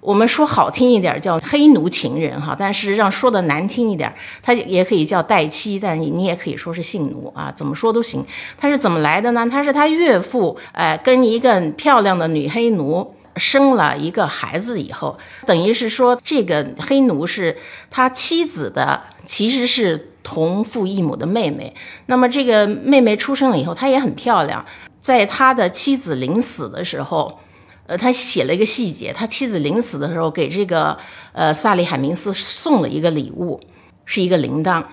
[0.00, 8.24] 我们说好听一点叫黑奴情人哈，但是让说的难听一点，他也可以叫代妻，但是你你也可以说是性奴啊，怎么说都行。
[8.56, 9.48] 他是怎么来的呢？
[9.50, 17.56] 他是他岳父，哎，跟一个漂亮的女黑奴生了一个孩子以后，等于是说这个黑奴是
[17.90, 21.74] 他妻子的，其实是同父异母的妹妹。
[22.06, 24.64] 那么这个妹妹出生了以后，她也很漂亮，
[25.00, 27.40] 在他的妻子临死的时候。
[27.86, 30.96] 呃，他写了一个细节，他妻子临死的时候给这个
[31.32, 33.60] 呃萨利海明斯送了一个礼物，
[34.04, 34.84] 是一个铃铛。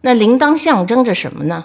[0.00, 1.64] 那铃铛象征着什么呢？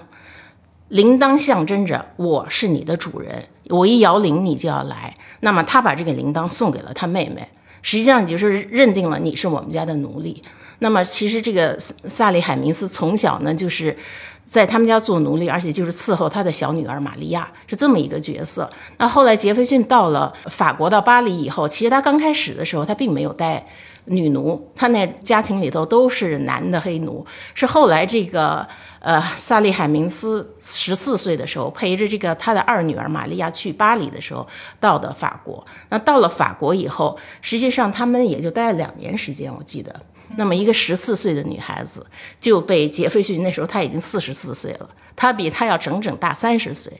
[0.89, 5.15] 铃铛象征着我是你的主人，我一摇铃你就要来。
[5.39, 7.47] 那么他把这个铃铛送给了他妹妹，
[7.81, 10.41] 实际上就是认定了你是我们家的奴隶。
[10.79, 13.97] 那么其实这个萨利海明斯从小呢就是。
[14.43, 18.69] 在他们家做奴隶，而且就是伺候他的小女儿玛利亚，是这么一个角色。
[18.97, 23.65] 那后来杰斐逊到了法国到巴黎以后，其实他刚开始的时候他并没有带
[24.05, 27.25] 女奴，他那家庭里头都是男的黑奴。
[27.53, 28.67] 是后来这个
[28.99, 34.45] 呃萨利海明斯十四岁的时候，陪着这个他的二女儿玛利亚去巴黎的时候
[34.79, 35.65] 到的法国。
[35.89, 39.95] 那到了法国以后，实际上他们也就待了两年时间，我记得。
[40.35, 42.05] 那么，一个十四岁的女孩子
[42.39, 46.91] 就被杰斐逊那时候他已经四十四岁了，他比他要整整大三十岁。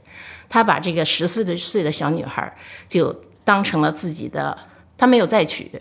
[0.50, 2.56] 他把这个十四岁的小女孩
[2.88, 4.56] 就当成了自己的，
[4.98, 5.72] 他没有再娶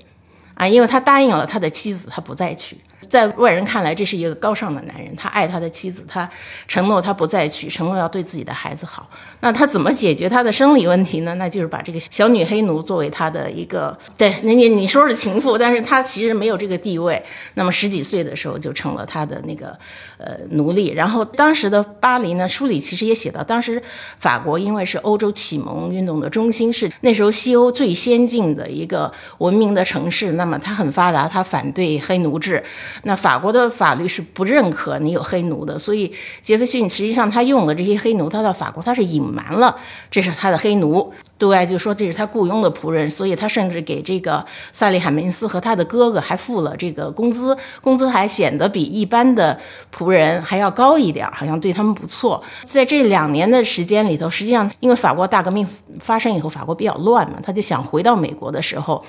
[0.55, 2.79] 啊，因为他答应了他的妻子，他不再娶。
[3.09, 6.29] 在外人看来，这是一个高尚的男人，他爱他的妻子，他
[6.67, 9.09] 承诺他不再娶，承诺要对自己的孩子好。
[9.41, 11.35] 那他怎么解决他的生理问题呢？
[11.35, 17.23] 那就是把这个小女黑奴作为他的一个，对，你你你说是情妇，但是他其实没有这个地位。
[17.55, 19.77] 那么十几岁的时候就成了他的那个
[20.19, 20.89] 呃奴隶。
[20.91, 23.83] 然后当时的巴黎呢，书里其实也写到，当时
[24.19, 32.63] 法国因为是欧洲启蒙运动的中心，是那时候西欧最先进的一个文明的城市，那么它很发达，它反对黑奴制。
[33.05, 39.77] 那法国的法律是不认可你有黑奴的，所以杰斐逊实际上他用的这些黑奴，他到法国他是隐瞒了
[40.11, 49.59] 这是他的黑奴，对外就说这是他雇佣的仆人，所以他甚至给这个萨利海明斯和他的哥哥还付了这个工资，工资还显得比一般的
[49.97, 52.43] 仆人还要高一点，好像对他们不错。
[52.65, 55.67] 在这两年的时间里头，实际上因为法国大革命
[56.01, 59.05] 发生以后，法国比较乱嘛，他就想回到美国的时候。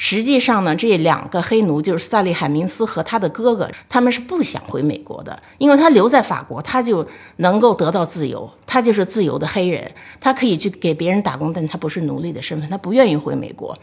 [0.00, 7.06] 实际上呢，这两个黑奴就是萨利海明斯和他的哥哥，他们是不想回美国的，因为他留在法国，他就
[7.36, 13.76] 能够得到自由，他就是自由的黑人，他可以去给别人打工，但他不是奴隶的身份，他不愿意回美国。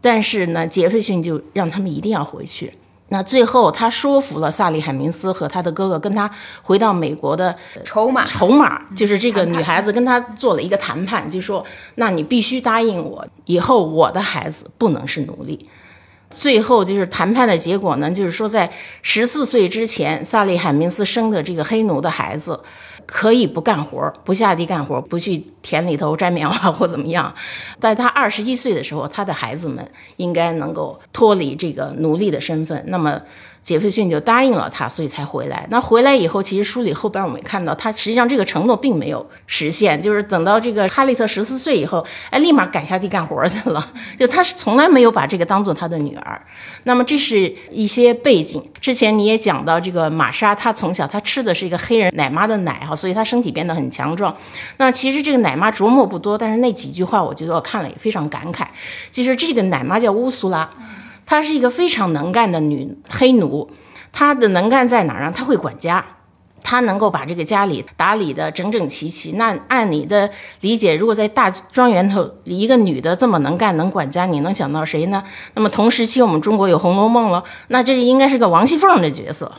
[0.00, 2.72] 但是呢，杰斐逊就让他们一定要回去。
[3.12, 6.30] 那最后，他说服了萨利海明斯和他的哥哥，跟他
[6.62, 11.62] 回到美国的筹码，筹码就是这个女孩子跟他做了一个谈判，就说：
[11.96, 15.68] 那你必须答应我，以后我的孩子不能是奴隶。
[16.34, 18.70] 最后就是谈判的结果呢，就是说在
[19.02, 22.60] 十四岁之前，萨利海明斯生的这个黑奴的孩子。
[23.04, 27.34] 可以不干活，不下地干活，不去田里头摘棉花或怎么样。
[27.80, 29.86] 在他二十一岁的时候，他的孩子们
[30.18, 32.84] 应该能够脱离这个奴隶的身份。
[32.86, 33.20] 那么。
[33.62, 35.64] 杰斐逊就答应了他，所以才回来。
[35.70, 40.02] 那回来以后，其实书里后边我们看到，他实际上这个承诺并没有实现。
[40.02, 43.92] 就是等到这个哈利特十四岁以后，哎，立马赶下地干活去了。
[44.18, 46.42] 就他是从来没有把这个当做他的女儿。
[46.82, 48.60] 那么这是一些背景。
[48.80, 54.36] 之前你也讲到，这个玛莎她从小她吃的是一个黑人奶妈的奶哈，所以她身体变得很强壮。
[54.78, 58.66] 那其实这个奶妈琢磨不多，但是那几句话我觉得我看了也非常感慨。
[59.12, 60.68] 其实这个奶妈叫乌苏拉。
[61.32, 63.70] 她是一个非常能干的女黑奴，
[64.12, 65.32] 她的能干在哪儿呢？
[65.34, 66.04] 她会管家，
[66.62, 69.32] 她能够把这个家里打理的整整齐齐。
[69.32, 70.28] 那按你的
[70.60, 75.24] 理解，如果在大庄园头一个女的这么能干能管家，你能想到谁呢？
[75.54, 79.50] 那么同时期我们中国有《红楼梦》了，那这应该是个王熙凤的角色。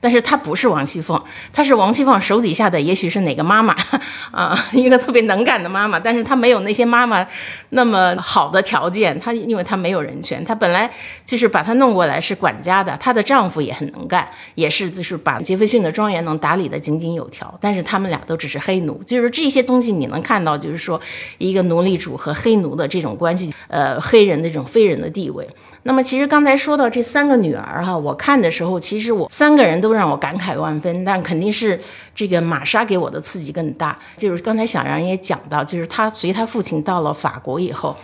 [0.00, 1.20] 但是她不是王熙凤，
[1.52, 3.74] 她是王熙凤手底下的，也许是哪个妈妈
[4.30, 5.98] 啊，一个特别能干的妈妈。
[5.98, 7.26] 但是她没有那些妈妈
[7.70, 10.90] 那么好的条件，她因为她没有人权，她本来
[11.24, 12.96] 就是把她弄过来是管家的。
[12.98, 17.52] 她的丈夫也很能干，也是就是把杰斐逊的庄园能打理得井井有条。
[17.60, 21.00] 但是他们俩都只是黑奴，就是这些东西你能看到，就是说
[21.38, 25.46] 一个奴隶主和黑奴的这种关系，呃，黑人的这种非人的地位。
[25.84, 31.80] 那么其实刚才说到这三个女儿哈，我看的时候，其实我三个人都让我感慨万分，但肯定是
[32.14, 33.98] 这个玛莎给我的刺激更大。
[34.16, 37.96] 就是刚才小杨也讲到，就是她随她父亲到了法国以后，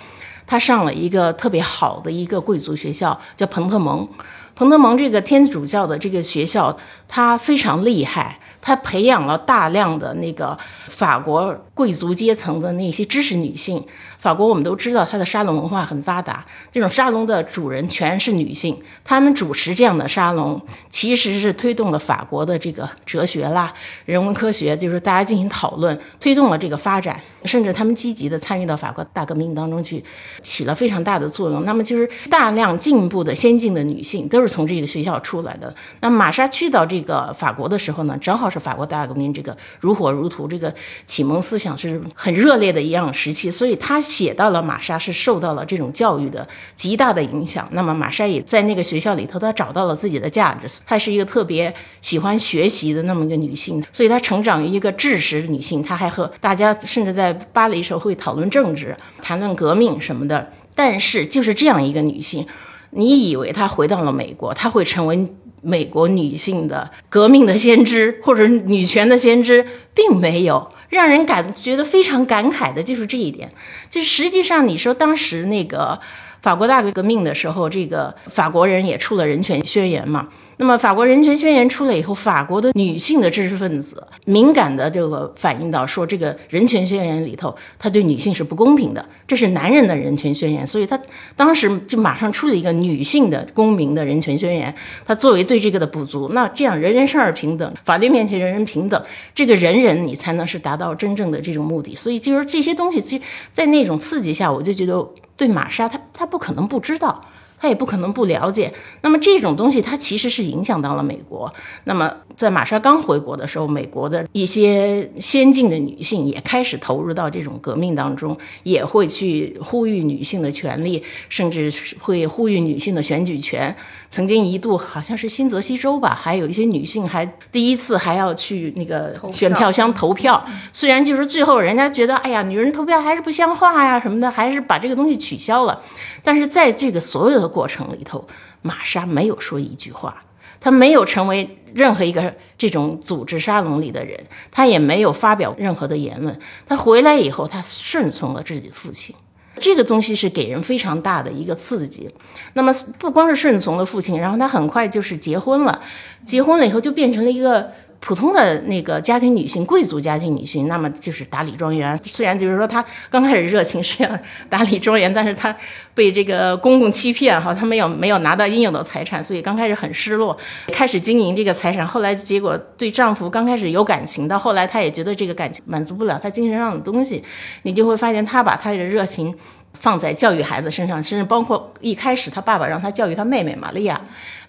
[0.46, 4.08] 她上了一个特别好的一个贵族学校，叫彭特蒙。
[4.54, 6.76] 彭德蒙这个天主教的这个学校，
[7.08, 8.38] 它非常厉害。
[8.66, 10.56] 他培养了大量的那个
[10.88, 13.84] 法国贵族阶层的那些知识女性。
[14.18, 18.74] 法国我们都知道，它的沙龙文化很发达，这种沙龙的主人全是女性。
[19.04, 23.70] 她们主持这样的沙龙，其实是推动了法国的这个哲学啦、
[24.06, 27.20] 人文科学，就是大家进行讨论，推动了这个发展。
[27.44, 30.02] 甚至他们积极地参与到法国大革命当中去，
[30.40, 31.62] 起了非常大的作用。
[31.66, 35.74] 那么就是大量进步的、先进的女性都是从这个学校出来的。
[36.00, 38.44] 那玛莎去到这个法国的时候呢，正好。
[38.54, 40.72] 是法国大革命这个如火如荼，这个
[41.06, 47.68] 启蒙思想是很热烈的一样时期，所以他写到了玛莎是受到了这种教育的极大的影响。
[47.72, 50.68] 那么玛莎也在那个学校里头，她找到了自己的价值。
[50.86, 55.82] 她是一个特别喜欢学习的那么一个女性，所以她成长于一个知识女性。
[55.82, 60.52] 她还和大家甚至在巴黎时候会讨论政治、谈论革命什么的。
[60.76, 62.46] 但是就是这样一个女性，
[62.94, 65.28] 你以为她回到了美国，她会成为？
[65.66, 73.50] 美国女性的革命的先知，或者女权的先知，并没有让人感觉得非常感慨的，就是这一点。
[73.88, 75.98] 就是实际上，你说当时那个
[76.42, 80.28] 法国大革命的时候，这个法国人也出了人权宣言嘛。
[80.56, 90.98] 那么，法国人权宣言出来以后，法国的女性的知识分子敏感的这个反映到说，这个人权宣言里头，他对女性是不公平的，这是男人的人权宣言，所以他
[91.34, 94.72] 当时就马上出了一个女性的公民的人权宣言，
[95.04, 96.30] 他作为对这个的补足。
[96.32, 99.02] 那这样人人生而平等，法律面前人人平等，
[99.34, 101.96] 这个人人你才能是达到真正的这种目的。
[101.96, 105.04] 所以就是这些东西，其实在那种刺激下，我就觉得
[105.36, 107.20] 对玛莎，她她不可能不知道。
[107.64, 111.50] 他也不可能不了解，那么这种东西它其实是影响到了美国。
[111.84, 123.74] 那么在玛莎刚回国的时候，美国的一些先进的女性也开始投入到这种革命当中，也会去呼吁女性的权利，甚至会呼吁女性的选举权。
[124.10, 130.44] 曾经一度好像是新泽西州吧，还有一些女性还第一次还要去那个选票箱投票。
[130.72, 135.80] 虽然就是最后人家觉得，哎呀，女人投票还是不像话呀什么的，还是把这个东西取消了。
[136.22, 138.24] 但是在这个所有的过程里头，
[138.62, 140.16] 玛莎没有说一句话，
[140.60, 144.18] 她没有成为任何一个这种组织沙龙里的人，
[144.50, 146.38] 他也没有发表任何的言论。
[146.66, 149.14] 他回来以后，他顺从了自己的父亲。
[149.56, 152.08] 这个东西是给人非常大的一个刺激。
[152.54, 155.80] 那么不光是顺从了父亲，然后他很快就是结婚了。
[156.26, 157.70] 结婚了以后就变成了一个
[158.04, 160.68] 普通的那个家庭女性，贵族家庭女性。
[160.68, 161.98] 那么就是打理庄园。
[162.04, 164.18] 虽然就是说她刚开始热情是要
[164.50, 165.56] 打理庄园，但是她
[165.94, 170.36] 被这个公公欺骗哈，她没有没有拿到应有的财产，所以刚开始很失落。
[170.70, 177.24] 开始经营这个财产，后来结果对丈夫刚开始有感情，到后来她也觉得这个感情满足不了她精神上的东西，
[177.62, 179.34] 你就会发现她把她的热情。
[179.76, 184.00] 放在教育孩子身上，甚至包括一开始他爸爸让他教育他妹妹玛利亚，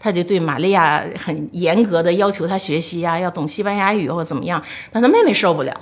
[0.05, 4.61] 他就对玛利亚很严格的要求他学习呀，要懂西班牙语或怎么样。
[4.91, 5.73] 但他妹妹受不了，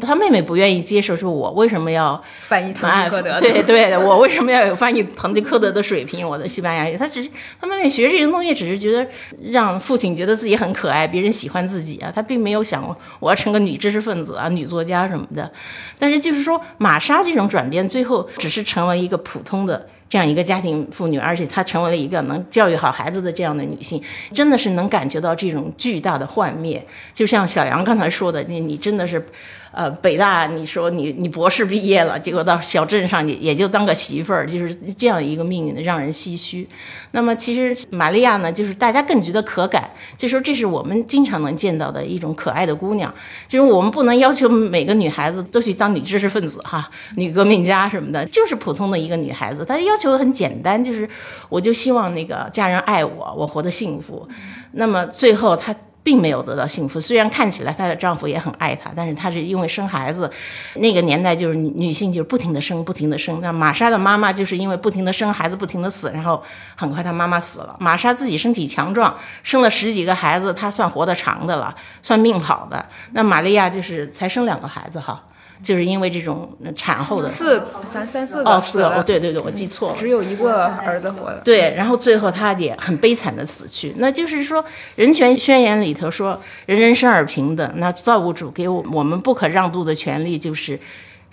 [0.00, 3.38] 他妹妹不愿意接受，说我为什么要翻译滕迪科德？
[3.40, 6.28] 对对，我为什么要有翻译滕迪科德的水平？
[6.28, 9.06] 我的西班牙语，他只是他妹妹学这些东西，只是觉得
[9.50, 12.84] 让父亲觉得自己很可爱，别人喜欢自己啊，他并没有想
[13.20, 15.50] 我要成个女知识分子啊，女作家什么的。
[15.98, 18.62] 但是就是说，玛莎这种转变，最后只是。
[18.72, 23.98] 成为一个普通的这样一个家庭妇女，而且她成为了一个能教育好孩子的这样的女性，
[24.34, 26.84] 真的是能感觉到这种巨大的幻灭。
[27.14, 29.26] 就像小杨刚才说的，你你真的是。
[29.72, 36.68] 呃，北大，你说你你博士毕业了，结果到小镇上也也就当个媳妇儿，就是这样一个命运的，让人唏嘘。
[37.12, 43.12] 那么其实玛利亚呢，就是大家更觉得可感，就说这是我们经常能见到的一种可爱的姑娘。
[43.48, 51.08] 就是我们不能要求每个女孩子都去当女知识分子哈，女革命家什么的，就是普通的一个女孩子，她要求很简单，就是
[51.48, 54.28] 我就希望那个家人爱我，我活得幸福。
[54.72, 55.74] 那么最后她。
[56.02, 60.30] 并没有得到幸福，虽然看起来她的丈夫也很爱她，但是她是因为生孩子，
[60.74, 63.40] 那个年代就是女性就是不停的生，不停的生。
[63.40, 66.42] 那玛莎的妈妈就是因为不停的生孩子，不停的死，然后
[66.74, 67.76] 很快她妈妈死了。
[67.78, 72.84] 玛莎自己身体强壮，生了十几个孩子，她算活得长的了，算命好的。
[73.12, 75.22] 那玛利亚就是才生两个孩子哈。
[75.62, 81.40] 就是因为这种产后的四三三四个哦，四个哦，对对对，我记错了，只有一个儿子活了。
[81.44, 83.94] 对，然后最后他也很悲惨的死去。
[83.98, 84.64] 那就是说，
[84.96, 87.72] 人权宣言里头说，人人生而平等。
[87.76, 90.78] 那造物主给我我们不可让渡的权利就是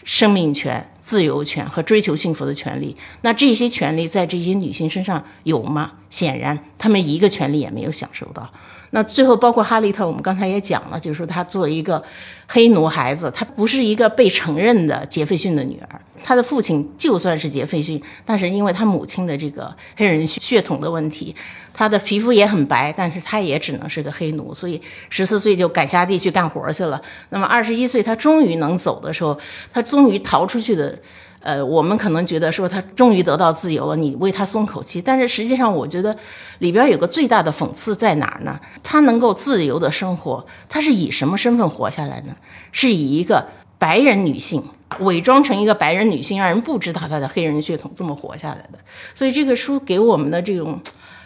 [0.04, 2.96] 生命权、自由权和追求幸福的权利。
[3.22, 5.94] 那这些权利在这些女性身上有吗？
[6.10, 8.52] 显然，她们一个权利也没有享受到。
[8.92, 12.04] 那最后，包括哈利特，我们刚才也讲了，就是说他作为一个
[12.48, 16.02] 黑奴孩子，他不是一个被承认的杰斐逊的女儿。
[16.24, 21.34] 他的父亲就算是杰斐逊，但是因为他母亲的这个黑人血统的问题，
[21.74, 27.02] 他的皮肤也很白，但是他也只能是个黑奴，所以十四岁就赶下地去干活去了。
[27.30, 29.40] 那么二十一岁，他终于能走的时候，
[29.72, 30.98] 他终于逃出去的。
[31.42, 35.02] 呃，我们可能觉得说他终于得到自由了，你为他松口气。
[35.02, 36.16] 但是实际上，我觉得
[36.60, 38.60] 里边有个最大的讽刺在哪儿呢？
[38.84, 42.34] 他能够自由的生活，他是以什么身份活下来呢？
[42.72, 44.64] 是以一个白人女性
[45.00, 48.80] 伪装成一个白人女性，让人不知道她的黑人血统，这么活下来的。
[49.16, 50.80] 所以这个书给我们的这种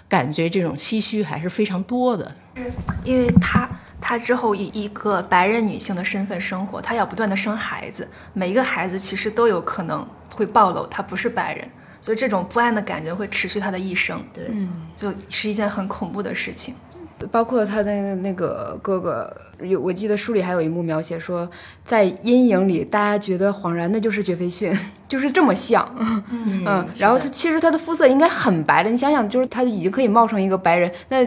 [0.07, 2.31] 感觉，这种唏嘘还是非常多的。
[3.03, 3.67] 因为她。
[4.05, 11.65] 她之后以一个白人女性的身份生活，她要不断的生孩子，每一个孩子其实都有可能会暴露她不是白人，
[12.01, 14.21] 所以这种不安的感觉会持续她的一生。
[14.33, 16.75] 对，嗯，就是一件很恐怖的事情。
[17.31, 21.49] 包括她的那个哥哥，有我记得书里还有一幕描写说，
[21.85, 24.77] 在阴影里，大家觉得恍然那就是绝非逊。
[25.13, 25.87] 就是这么像，
[26.31, 31.17] 嗯， 然后他其实他的肤色应该很白的，你想想，就是他已经可以冒成一个白人，那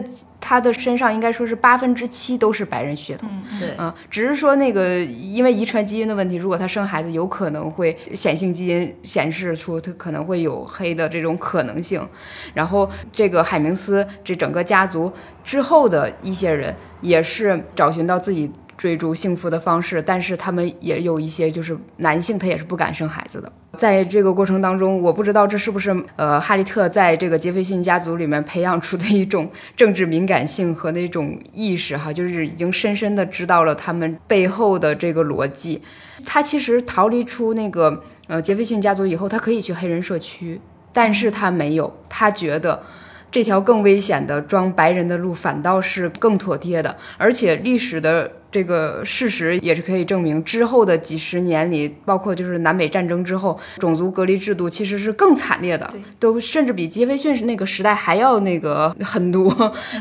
[0.41, 3.29] 他的身上应该说是八分之七都是白人血统，
[3.61, 12.05] 对，啊，只是说那个因为遗传基因的问题，如果他生孩子，有可能会显性基因显示出他可能会有黑的这种可能性，
[12.53, 15.09] 然后这个海明斯这整个家族
[15.45, 18.51] 之后的一些人也是找寻到自己。
[18.77, 23.51] 追逐幸福的方式，但是他们也有一些，就是男性他也是不敢生孩子的。
[23.73, 35.81] 在这个过程当中，我不知道这是不是呃哈利特在这个杰斐逊家族里面培养出的一种政治敏感性和那种意识哈，就是已经深深的知道了他们背后的这个逻辑。
[36.25, 40.61] 他其实逃离出那个呃杰斐逊家族以后，他可以去黑人社区，
[40.93, 42.81] 但是他没有，他觉得。
[43.29, 55.89] 这条更危险的装白人的路反倒是更妥帖的，而且历史的这个事实也是可以证明，之后的几十年里，包括就是南北战争之后，种族隔离制度其实是更惨烈的，
[56.19, 59.49] 都甚至比杰斐逊那个时代还要那个很 多，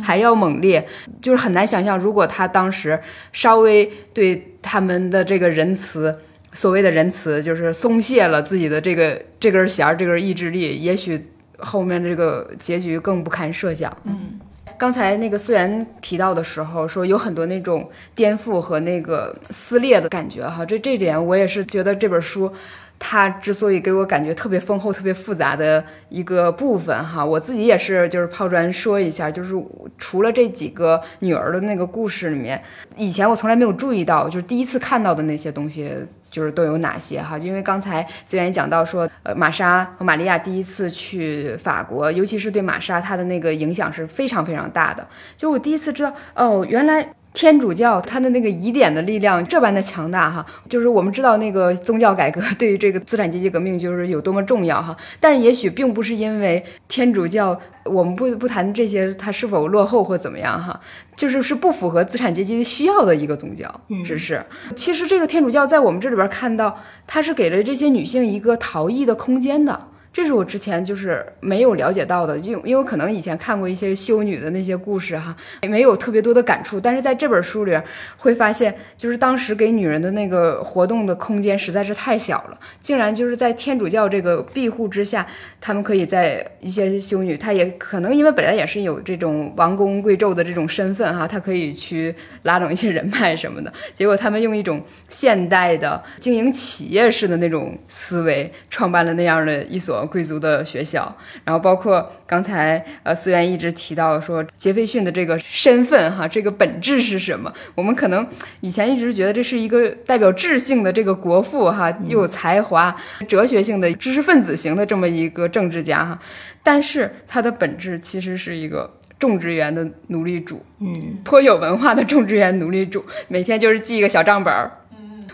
[0.03, 0.87] 还要猛烈，
[1.21, 2.99] 就是很难想象，如果他当时
[3.33, 6.19] 稍微对他们的这个仁慈，
[6.53, 11.27] 所谓的仁慈，就是松懈了自己的这个这根弦儿，这根意志力，也许。
[11.59, 13.91] 后面这个结局更不堪设想。
[14.05, 14.39] 嗯，
[14.79, 22.53] 刚才那个思源提到的时候，说有很多那种颠覆和那个撕裂的感觉哈，这这点我也是觉得这本书。
[22.99, 29.55] 它之所以给我感觉特别丰厚、特别复杂的一个部分，哈，我自己也是，就是抛砖说一下，就是
[29.99, 32.59] 除了这几个女儿的那个故事里面，
[32.97, 35.95] 以前我从来没有注意到，就是第一次看到的那些东西，
[36.37, 37.39] 就是都有哪些哈？
[37.39, 45.09] 因为刚才虽然讲到说，呃，玛莎和玛利亚第一次去法国，尤其是对玛莎，她的那个影响是非常非常大的。
[45.35, 47.09] 就我第一次知道，哦，原来。
[47.37, 60.81] 天主教它的那个疑点的力量这般的强大哈，就是我们知道那个宗教改革 对于这个资产阶级革命就是有多么重要哈，但是也许并不是因为天主教，我们不不谈这些它是否落后或怎么样哈，
[61.15, 64.43] 就是是不符合资产阶级需要的一个宗教，只是
[64.75, 69.89] 其实这个天主教在我们这里边看到，它是给了这些女性一个逃逸的空间的。
[70.17, 75.37] 这是我之前就是没有了解到的，因因为可能以前看过一些修女的那些故事哈，
[75.69, 76.81] 没有特别多的感触。
[76.81, 77.79] 但是在这本书里
[78.17, 85.27] 会发现，就是当时给女人的那个活动的空间实在是太小了，竟然就是在天主教这个庇护之下，
[85.61, 92.15] 他们可以在一些修女，她也可能因为本来也是有这种王公贵胄的这种身份哈，她可以去
[92.45, 93.71] 拉拢一些人脉什么的。
[93.93, 100.06] 结果他们用一种现代的经营企业式的那种思维，创办了那样的一所。
[100.07, 107.53] 贵族的学校，然后包括刚才呃思源一直提到说杰斐逊的这个身份哈，这个本质是什么？
[107.75, 108.27] 我们可能
[108.61, 112.95] 以前一直觉得这是一个代表智性的这个国父哈，又有才华、
[113.27, 116.19] 哲学性的知识分子型的这么一个政治家哈，
[116.63, 124.71] 但是他的本质其实是一个种植园的奴隶主，嗯，颇有文化的种植园奴隶主，每天就是记一个小账本儿。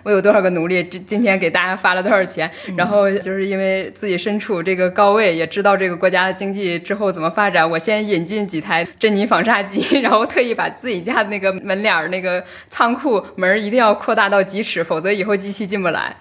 [0.02, 0.82] 我有多少个奴隶？
[0.84, 2.50] 这今天给大家发了多少钱？
[2.76, 16.16] 然后就是因为自己身处这个高位，也知道这个国家的经济之后怎么发展，我先引进几台珍妮纺纱机， 然后特意把自己家的那个门脸儿、那个仓库门一定要扩大到几尺，否则以后机器进不来。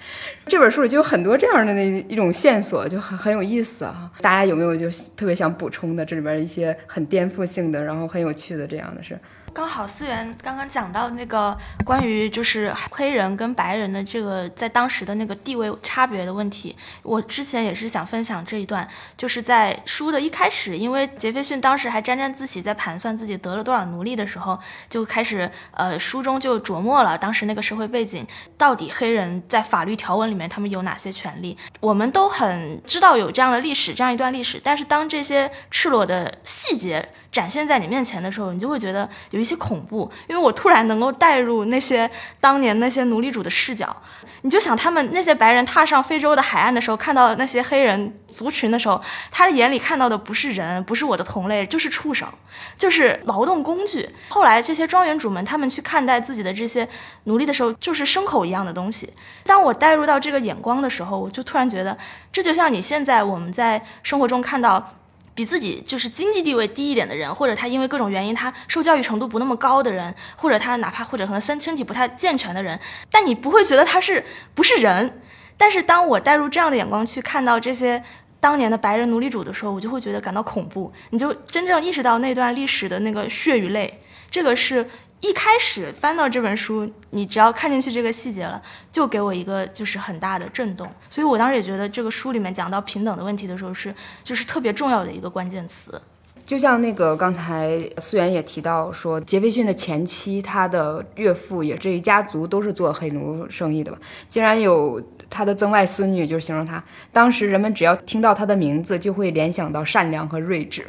[0.47, 4.11] 这本书里就有很多这样的那一种线索，就很很有意思啊！
[4.21, 6.03] 大家有没有就特别想补充的？
[6.03, 9.17] 这里边一些很颠覆性的，然后很有趣的这样的事。
[9.53, 18.87] 刚好思源刚刚讲到那个关于就是黑人跟白人的这个在当时的那个地位差别的问题，我之前也是想分享这一段，
[19.17, 24.57] 就是在书的一开始，因为杰斐逊当时还沾沾自喜，在盘算自己得了多少奴隶的时候，
[24.89, 28.25] 就开始呃书中就琢磨了当时那个社会背景，
[28.57, 31.57] 到底黑人在法律条文里面他们有哪些权利？
[31.79, 37.09] 我们都很知道有这样的历史，这样一段历史，但是当这些赤裸的细节。
[37.31, 42.09] 展现在你面前的时候，你就会觉得有一些恐怖，因为我突然能够带入那些
[42.39, 43.95] 当年那些奴隶主的视角。
[44.43, 52.27] 你就想他们那些白人踏上非洲的海岸的时候，看到那些黑人族群的时候，他的眼里看到的不是人，不是我的同类，就是畜生，
[52.75, 54.09] 就是劳动工具。
[54.29, 56.89] 后来这些庄园主们他们去看待自己的这些
[57.25, 59.13] 奴隶的时候，就是牲口一样的东西。
[59.45, 61.95] 当我带入到这个眼光的时候，我就突然觉得，
[62.31, 64.95] 这就像你现在我们在生活中看到。
[65.33, 72.79] 比自己就是经济地位低一点的人，或者他因为各种原因他受教育程度不那么高的人，或者他哪怕或者可能身身体不太健全的人，
[73.09, 74.23] 但你不会觉得他是
[74.53, 75.21] 不是人。
[75.57, 78.03] 但是当我带入这样的眼光去看到这些
[78.39, 80.91] 当年的白人奴隶主的时候，我就会觉得感到恐怖。
[81.11, 84.89] 你就真正意识到那段历史的那个血与泪，这个是。
[85.21, 88.61] 一开始翻到这本书，你只要看进去这个细节了，
[88.91, 90.91] 就给我一个就是很大的震动。
[91.09, 93.93] 所以我当时也觉得这个书里面讲到平等的问题的时候，是
[94.23, 96.01] 就是特别重要的一个关键词。
[96.45, 103.97] 就像那个刚才思源也提到说，杰斐逊的前妻，他的岳父也这一家族都是做黑奴生意的吧？
[104.27, 105.01] 竟然有。
[105.31, 110.85] 他的曾外孙女就是形容他，当时人们只要听到他的名字，就会联想到善良和睿智。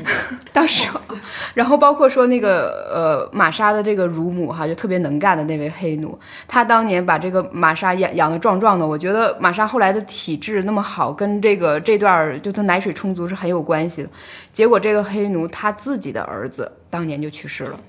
[0.52, 0.88] 当时，
[1.54, 6.16] 然后包括说那个呃玛莎的这个乳母哈，就特别能干的那位黑奴，
[6.46, 8.86] 他当年把这个玛莎养养的壮壮的。
[8.86, 14.10] 我觉得玛莎后来的体质那么好，跟这个这段就他奶水充足是很有关系的。
[14.52, 17.80] 结果这个黑奴他自己的儿子当年就去世了，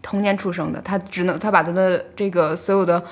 [0.00, 3.02] 同年出生的，他只能他把他的这个所有的。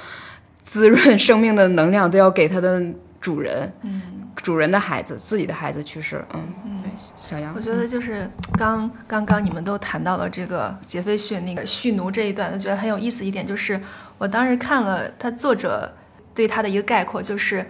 [0.67, 2.83] 滋润生命的能量都要给他的
[3.21, 4.03] 主人，嗯，
[4.35, 13.81] 主人的孩子，自己的孩子去世，嗯，对，小杨，我觉得就是刚刚刚你们都谈到了这个杰斐逊那个蓄奴这一段，我觉得很有意思一点就是，
[14.19, 15.95] 我当时看了他作者
[16.35, 17.65] 对他的一个概括，就是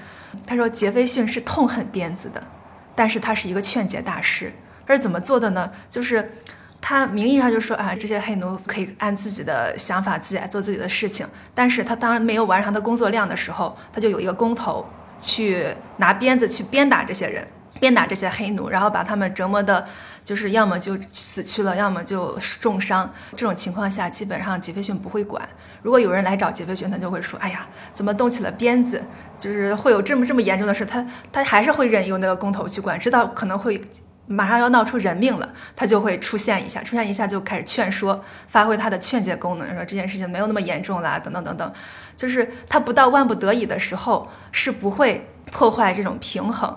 [0.47, 2.43] 他说杰斐逊是痛恨鞭子的，
[2.95, 4.51] 但是他是一个劝解大师，
[4.87, 5.71] 他是怎么做的呢？
[5.91, 6.33] 就是。
[6.81, 14.87] 他名义上就说啊，这些黑奴可以按自己的想法自己来做自己的事情，但是他当没有完成他工作量的时候，他就有一个工头
[15.19, 15.67] 去
[15.97, 17.47] 拿鞭子去鞭打这些人，
[17.81, 19.87] 鞭打这些黑奴，然后把他们折磨的，
[20.25, 23.13] 就是要么就死去了，要么就重伤。
[23.33, 25.43] 这种情况下，基本上杰斐逊不会管。
[25.83, 29.03] 如果有人来找杰斐逊，他就会说：“哎呀，怎么动起了鞭子？
[29.39, 33.81] 就是会有这么这么严重的事。”他他还是会任由那个工头去管，知道可能会
[34.27, 41.73] 马上要闹出人命了，他就会出现一下，出现一下就开始劝说，发挥他的劝解功能，说这件事情没有那么严重啦，等等等等。
[42.17, 46.77] 就是他不到万不得已的时候，是不会破坏这种平衡。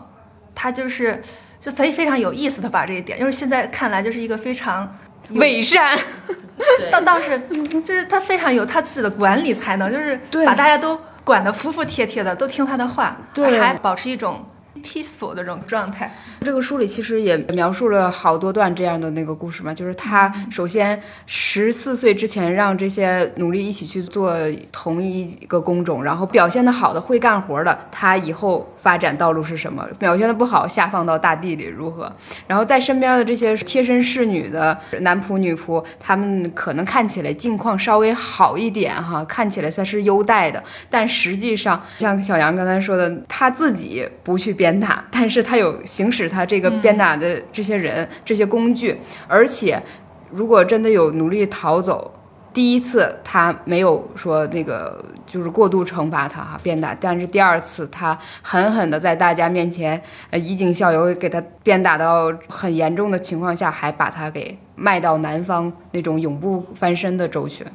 [0.53, 1.21] 他就是
[1.59, 4.97] 就非非常有意思的把这一点，就是现在看来就是一个非常
[5.31, 5.97] 伪善，
[6.91, 7.39] 倒倒是
[7.83, 13.17] 就是他非常有他自己的管理才能，就是把大家都管得服服帖帖的，都听他的话，
[13.59, 14.45] 还保持一种。
[14.83, 19.73] Peaceful 的这种状态，这个书里其实也描述了好多段这样的那个故事嘛。
[19.73, 24.35] 就是他首先十四岁之前让这些奴隶一起去做
[24.71, 29.83] 同一个工种，然后表现的好的会干活的，他以后发展道路是什么？
[29.97, 32.11] 表现的不好，下放到大地里如何？
[32.45, 44.49] 然后在身边的这些贴身侍女的男仆女仆，他们可能看起来境况稍微好一点哈，看起来算是优待的，但实际上像小杨刚才说的，他自己不去。
[44.59, 49.81] 鞭打，但是他有行使他这个鞭打的这些人、这些工具，而且
[50.29, 52.18] 如果真的有奴隶逃走，
[52.59, 67.65] 第一次他没有说那个就是过度惩罚他哈鞭打，但是第二次他狠狠的在大家面前呃以儆效尤，给他鞭打到很严重的情况下，还把他给卖到南方那种永不翻身的州去。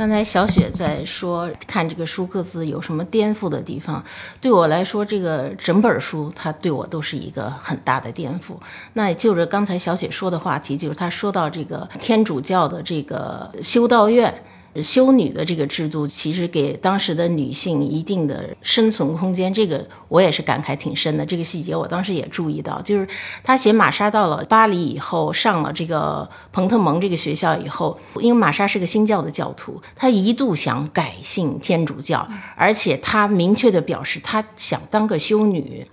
[0.00, 4.02] 刚才小雪在说看这个书各自有什么颠覆的地方，
[4.40, 8.54] 对我来说，这个整本书它对我都是一个很大的颠覆。
[8.94, 14.42] 那就着刚才小雪说的话题，就是她说到这个天主教的这个修道院。
[14.76, 21.26] 修女的这个制度，其实给当时的女性一定的生存空间，这个我也是感慨挺深的。
[21.26, 23.08] 这个细节我当时也注意到，就是
[23.42, 35.84] 她写玛莎到了巴黎以后，上了这个彭特蒙这个学校以后，因为玛莎是个新教的教徒，她一度想改信天主教，而且她明确的表示她想当个修女。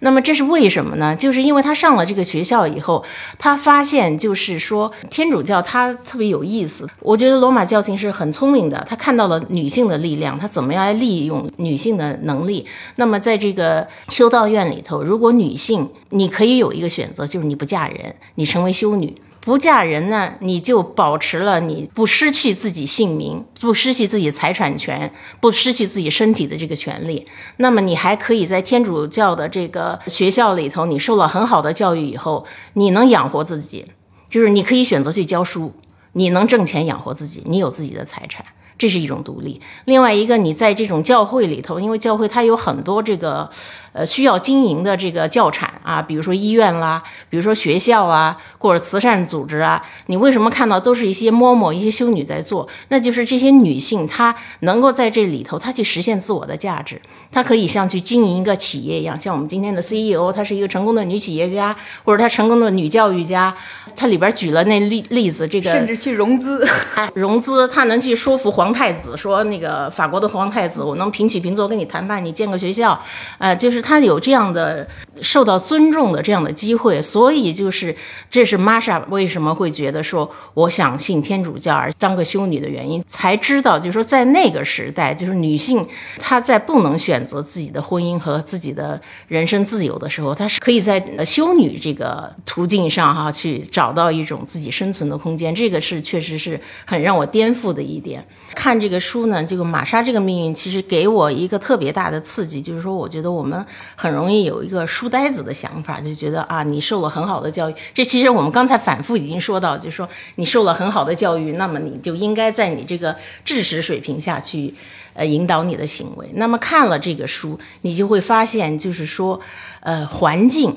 [0.00, 1.14] 那么这是为什么呢？
[1.16, 3.04] 就是因为他上了这个学校以后，
[3.38, 6.88] 他发现就是说天主教他特别有意思。
[7.00, 12.66] 我觉得罗马教廷是很聪明的，他看到了女性的力量，他怎么样来利用女性的能力。
[12.96, 19.14] 那么在这个修道院里头，如果女性你可以有一个选择，就是你不嫁人，你成为修女。
[19.46, 27.24] 不嫁人呢，你就保持了你不失去自己姓名、不失去自己财产权、不失去自己身体的这个权利。
[27.58, 33.84] 那么你还可以在天主教的这个学校里头，你受了很好的教育以后，你能养活自己，
[34.28, 35.72] 就是你可以选择去教书，
[36.14, 38.44] 你能挣钱养活自己，你有自己的财产。
[38.78, 39.58] 这是一种独立。
[39.86, 43.48] 另外一个，你在这种教会里头，因为教会它有很多这个，
[43.96, 52.68] 呃，需要经营的这个教产啊，比如说医院啦，比如说学校啊，或者慈善组织啊，你为什么看到都是一些嬷嬷、一些修女在做？
[52.88, 57.00] 那就是这些女性她能够在这里头，她去实现自我的价值，
[57.32, 61.74] 她可以像去经营一个企业一样，像我们今天的 CEO，她是一个成功的女企业家，
[62.04, 63.56] 或者她成功的女教育家。
[63.96, 66.62] 她里边举了那例例子，这个甚至去融资，
[67.14, 68.66] 融资，她能去说服皇。
[68.66, 73.00] 皇太子说：“那个法国的皇太子，我能平起平坐跟你谈判，你建个学校，
[73.38, 74.84] 呃，就是他有这样的
[75.20, 77.94] 受到尊重的这样的机会，所以就是
[78.28, 85.86] 这是玛莎为什么会觉得说我想信天主教而当个修女的原因，才知道就是说在那个时代，就是女性
[86.18, 103.64] 她在不能选择自己的婚姻和自己的人生自由的时候，她是可以在修女这个途径上哈去找到一种自己生存的空间，这个是确实是很让我颠覆的一点。”看这个书呢，这个玛莎这个命运其实给我一个特别大的刺激，就是说，我觉得我们
[103.94, 107.74] 很容易有一个书书呆子的想法，就觉得啊，你受了很好的教育。
[107.94, 114.74] 这其实我们刚才反复已经说到，就是说，你受了很好的教育，那么你就应该在你这个知识水平下去，
[115.14, 116.28] 呃，引导你的行为。
[116.34, 119.40] 那么看了这个书，你就会发现，就是说，
[119.78, 120.76] 呃，环境、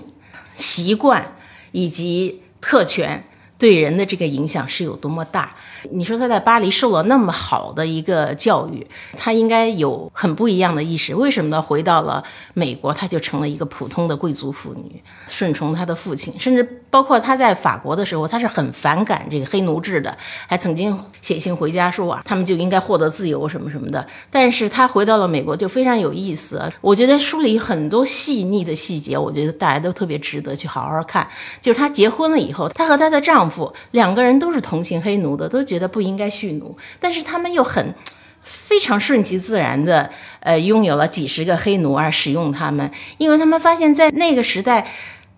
[0.56, 1.36] 习惯
[1.72, 3.24] 以及特权
[3.58, 5.56] 对人的这个影响是有多么大。
[5.92, 8.86] 你说他在巴黎受了那么好的一个教育，
[9.18, 11.14] 他应该有很不一样的意识。
[11.16, 11.62] 为什么呢？
[11.62, 12.24] 回到了
[12.54, 16.34] 美国，他就成了一个普通的贵族妇女，顺从他的父亲。
[16.40, 20.18] 甚至包括他在法国的时候，他是很反感这个黑奴制的，
[20.48, 24.06] 还曾经写信回家说啊，他们就应该获得自由什么什么的。
[24.30, 26.62] 但是他回到了美国就非常有意思。
[26.82, 31.26] 我觉得书里很多细腻的细节，我觉得大家都特别值得去好好看。
[31.62, 35.64] 就是她结婚了以后，她和她的丈夫两个人都是同情黑奴的，都。
[35.70, 37.94] 觉得不应该蓄奴，但是他们又很
[38.42, 40.10] 非常顺其自然的，
[40.40, 44.88] 呃，拥有了几十个黑奴而使用他们，因为他们发现，在那个时代，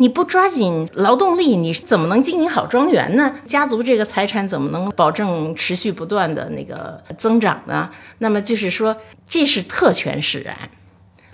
[0.02, 3.36] 你不抓紧劳动力，你怎么能经营好庄园呢？
[3.46, 7.88] 家族这个财产怎么能保证持续不断的那个增长呢？
[8.18, 8.98] 那么就是说，
[9.30, 10.58] 这是特权使然，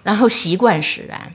[0.04, 1.32] 然后习惯使然。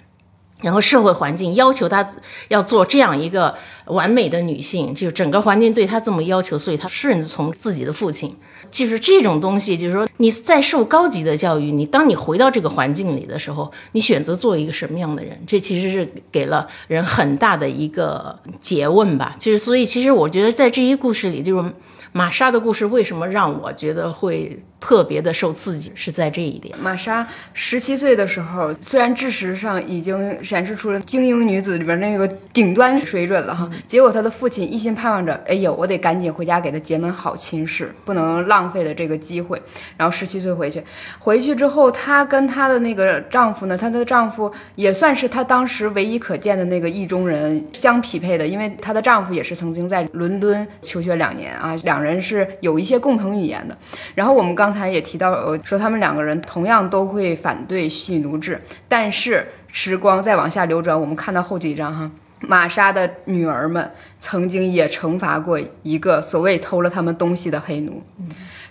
[0.63, 2.09] 然后社会环境要求她
[2.49, 3.55] 要做这样一个
[3.87, 8.35] 完美的女性，就整个环境对她这么要求，所以她顺从自己的父亲。
[8.71, 19.37] 就是这种东西，就是说你在受高级的教育，你当你回到这个环境里的时候，你选择做一个什么样的人，这其实是给了人很大的一个诘问吧。
[19.39, 21.71] 就是所以，其实我觉得在这一故事里，就是
[22.13, 24.63] 玛莎的故事为什么让我觉得会。
[24.83, 26.77] 特别的受刺激是在这一点。
[26.81, 39.63] 玛莎十七岁的时候，虽然知识上已经显示出了精英女子里边那个顶端水准了哈，结果她的父亲一心盼望着，哎呦，我得赶紧回家给她结门好亲事，不能浪费了这个机会。
[39.97, 40.83] 然后十七岁回去，
[41.21, 53.79] 回去之后，她跟她的那个丈夫呢，她的丈夫也算是她当时唯一可见的那个意中人相匹配的，因为她的丈夫也是曾经在伦敦求学两年啊，两人是有一些共同语言的。
[54.17, 54.73] 然后我们刚。
[54.73, 68.03] 才也提到，呃，说他们两个人同样都会反对蓄奴制，但是时光再往下流转，我们看到后几章哈，玛莎的女儿们曾经也惩罚过一个所谓偷了他们东西的黑奴，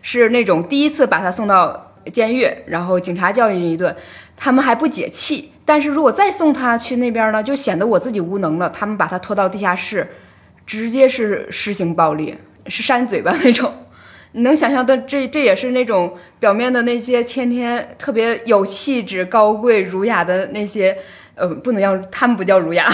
[0.01, 3.95] 是那种第一次把他送到监狱，然后警察教育一顿，
[4.35, 10.09] 他们还不解气，但是如果再送他去那边呢，就显得我自己无能了，他们把他拖到地下室，
[10.65, 12.35] 直接是实行暴力，
[12.67, 13.73] 是扇嘴巴那种。
[14.33, 20.97] 你能想象的，这这也是那种表面的那些天天特别有气质、高贵、儒雅的那些，
[21.35, 22.89] 呃，不能叫他们不叫儒 雅，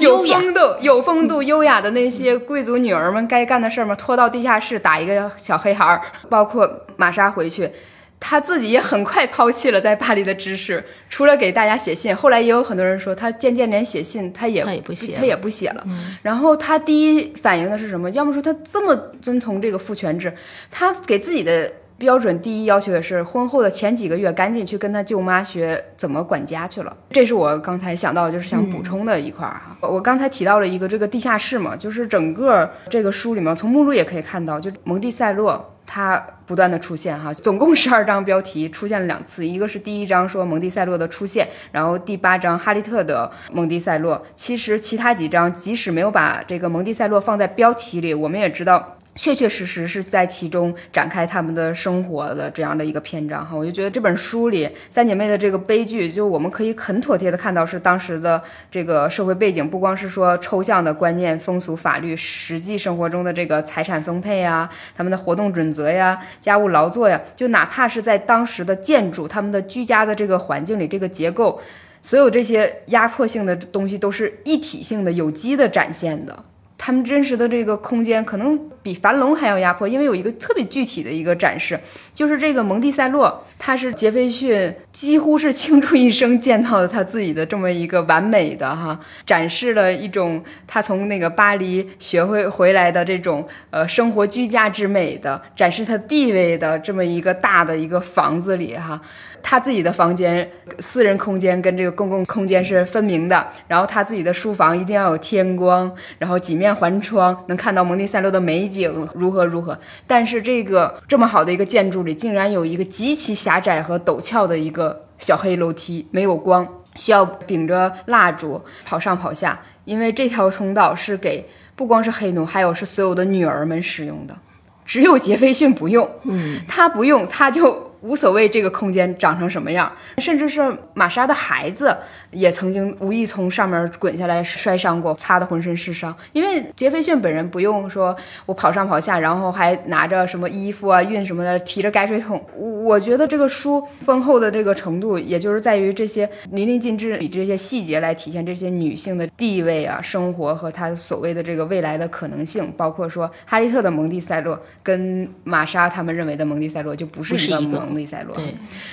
[0.00, 3.94] 有风度、有风度、优雅的那些贵族女儿们该干的事儿吗？
[3.94, 7.70] 拖到地下室打一个小黑孩儿，包括玛莎回去。
[8.18, 15.86] 他自己也很快抛弃了在巴黎的知识， 除了给大家写信，后来也有很多人说他渐渐连写信他也他也不写，他也不写了。
[16.22, 18.10] 然后他第一反应的是什么？
[18.10, 20.34] 要么说他这么遵从这个父权制，
[20.70, 26.96] 他给自己的标准第一要求也是婚后的前几个月赶紧去跟他舅妈学怎么管家去了。
[27.10, 29.76] 这是我刚才想到就是想补充的一块儿哈。
[29.80, 35.72] 我刚才提到了一个这个地下室嘛，就是整个这个书里面从目录也可以看到，就蒙蒂塞洛。
[35.88, 44.20] 它不断的出现哈，总共十二章标题出现了两次，一个是第一章说蒙蒂塞洛的出现，然后第八章哈利特的蒙蒂塞洛。
[44.34, 48.95] 其实其他几章即使没有把这个蒙蒂塞洛放在标题里，我们也知道。
[49.16, 58.40] 确确实实是在其中展开他们的生活的这样的一个篇章哈，我就觉得这本书里三姐妹的这个悲剧，就我们可以很妥帖的看到是当时的
[58.70, 71.58] 这个社会背景，不光是说抽象的观念、风俗、法律，实际生活中的这个财产分配呀、他们的活动准则呀、家务劳作呀，就哪怕是在当时的建筑、他们的居家的这个环境里，这个结构，
[72.02, 76.44] 所有这些压迫性的东西都是一体性的、有机的展现的。
[76.78, 81.78] 他们真实的这个空间可能比樊笼还要压迫，因为有一个特别具体的一个展示，
[82.14, 99.00] 就是这个蒙蒂塞洛，他是杰斐逊几乎是倾注一生建造的他自己的这么一个完美的哈，展示了一种他从那个巴黎学会回来的这种呃生活居家之美的，展示他地位的这么一个大的一个房子里哈。
[99.42, 103.46] 他自己的房间、私人空间跟这个公共空间是分明的。
[103.68, 109.78] 然后他自己的书房一定要有天光，然后几面环窗，能看到蒙蒂塞洛的美景如何如何。
[110.06, 116.66] 但是这个这么好的一个建筑里，竟然有一个极其狭窄和陡峭的一个小黑楼梯，没有光，
[116.96, 119.60] 需要秉着蜡烛跑上跑下。
[119.84, 124.36] 因为这条通道是给不光是黑奴，还有是所有的女儿们使用的，
[124.84, 126.10] 只有杰斐逊不用。
[126.24, 127.92] 嗯，他不用，他就。
[128.06, 131.96] 无所谓这个空间长成什么样，甚至是玛莎的孩子
[132.30, 136.14] 也曾经无意从上面滚下来摔伤过，擦的浑身是伤。
[136.32, 138.14] 因为杰斐逊本人不用说，
[138.44, 142.44] 我跑上跑下，然后还拿着什么衣服啊、熨什么的，提着泔水桶。
[142.56, 152.72] 我我觉得这个书丰厚的这个程度，也就是在于这些淋漓尽致，以这些细节来体现这些女性的地位啊、生活和她所谓的这个未来的可能性。
[152.76, 157.80] 包括说哈利特的蒙蒂塞洛跟玛莎他们认为的蒙蒂塞洛就不是一个。
[157.80, 158.36] 蒙蒂塞洛，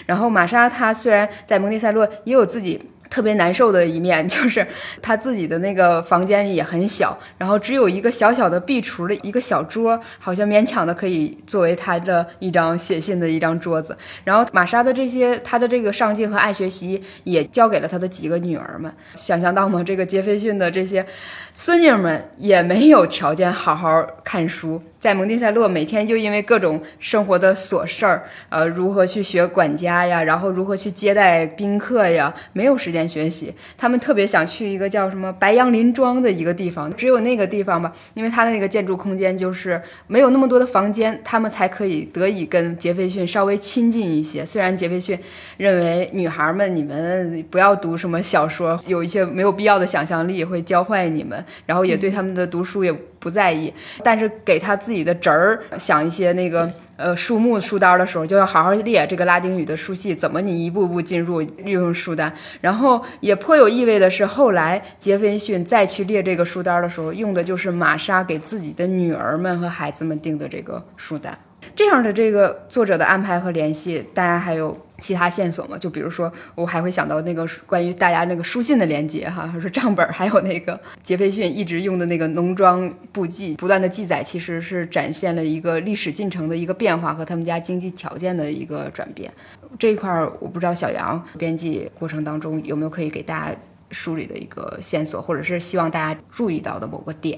[0.05, 2.81] 然后玛莎她虽然在蒙蒂塞洛也有自己。
[3.13, 4.65] 特别难受的一面 就是
[4.99, 13.95] 他自己的那个房间也很小，然后只有一个小小的壁橱的一个小桌，好像勉强的可以作为他的一张写信的一张桌子。
[14.23, 18.91] 然后玛莎的这些他的这个上进和爱学习也交给了他的几个女儿们。
[19.15, 19.83] 想象到吗？
[19.83, 21.05] 这个杰斐逊的这些
[21.53, 33.53] 孙女们也没有条件好好看书，在蒙蒂塞洛，每天就因为各种生活的琐事儿，呃，如何去学管家呀，然后如何去接待宾客呀，没有时间学习。
[33.77, 44.45] 他们特别想去一个叫什么白杨林庄的一个地方，只有那个地方吧，因为它的那个建筑空间就是没有那么多的房间，他们才可以得以跟杰斐逊稍微亲近一些。
[44.45, 45.19] 虽然杰斐逊
[45.57, 52.95] 认为女孩们你们不要读什么小说，有一些没有必要的想象力会教坏你们，然后也对他们的读书也。
[53.23, 62.31] 不在意，但是给他自己的侄儿想一些那个呃书目书单的时候，就要好好列这个拉丁语的书系，怎么你一步步进入利用书单。
[62.59, 71.37] 然后也颇有意味的是，后来杰斐逊再去列这个书单的时候，用的就是玛莎给自己的女儿们和孩子们定的这个书单。
[71.75, 74.77] 这样的这个作者的安排和联系，大家还有。
[74.99, 89.29] 其他线索吗，就比如说，我还会想到那个关于大家那个书信的连接哈，说账本，还有那个杰斐逊一直用的那个农庄簿记，不断的记载，其实是展现了一个历史进程的一个变化和他们家经济条件的一个转变。
[89.77, 93.57] 这一块儿我不知道小杨编辑过程当中有没有可以给大家
[93.91, 97.37] 梳理的一个线索，或者是希望大家注意到的某个点。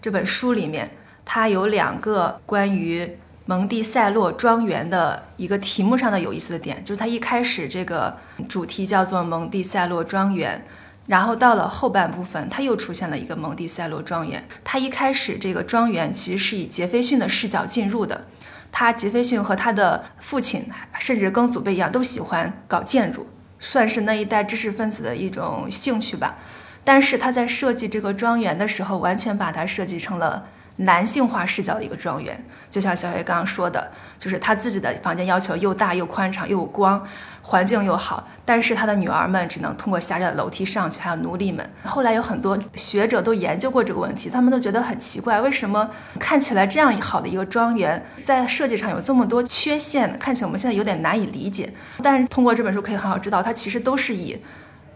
[0.00, 0.90] 这本书里面
[1.24, 3.08] 它有两个关于。
[3.46, 8.16] 蒙蒂塞洛庄园的一个题目上的有意思的点，就是它一开始这个
[8.48, 10.64] 主题叫做蒙蒂塞洛庄园，
[11.06, 14.48] 然后到了后半部分，它又出现了一个蒙蒂塞洛庄园。
[14.64, 18.26] 它一开始这个庄园其实是以杰斐逊的视角进入的，
[18.72, 20.64] 他杰斐逊和他的父亲
[20.98, 23.26] 甚至跟祖辈一样，都喜欢搞建筑，
[23.58, 26.38] 算是那一代知识分子的一种兴趣吧。
[26.82, 30.46] 但是他在设计这个庄园的时候，完全把它设计成了。
[30.76, 37.06] 男性化视角的一个庄园，就像小黑刚刚说的，就是他自己的房间要求又大又宽敞又有光，
[37.42, 41.64] 环境又好，但是他的女儿们只能通过狭窄的楼梯上去，还有奴隶们。
[41.84, 51.72] 后来有很多学者都研究过这个问题，他们都觉得很奇怪，为什么看起来这样好的一个庄园，在设计上有这么多缺陷，看起来我们现在有点难以理解。
[52.02, 54.42] 但是通过这本书可以很好知道，它其实都是以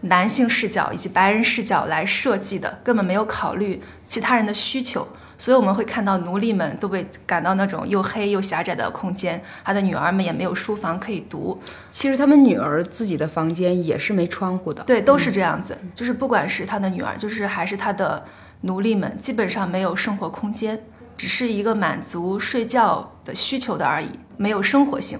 [0.01, 5.07] 男性视角以及白人视角来设计的，根本没有考虑其他人的需求。
[5.39, 11.59] 所以我们会看到奴隶们都被赶到那种又黑又狭窄的空间，他的女儿们也没有书房可以读。
[11.89, 14.83] 其实他们女儿自己的房间也是没窗户的。
[14.83, 15.77] 对，都是这样子。
[15.95, 18.25] 就是不管是他的女儿，就是还是他的
[18.61, 20.83] 奴隶们，基本上没有生活空间，
[21.15, 25.17] 只是一个满足睡觉的需求的而已，没有生活性。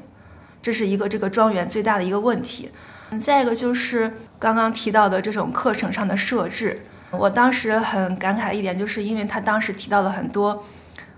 [0.61, 2.70] 这是一个这个庄园最大的一个问题。
[3.17, 6.82] 再一个就是刚刚提到的这种课程上的设置。
[7.12, 10.66] 我当时很感慨的一点，就是因为他当时提到了很多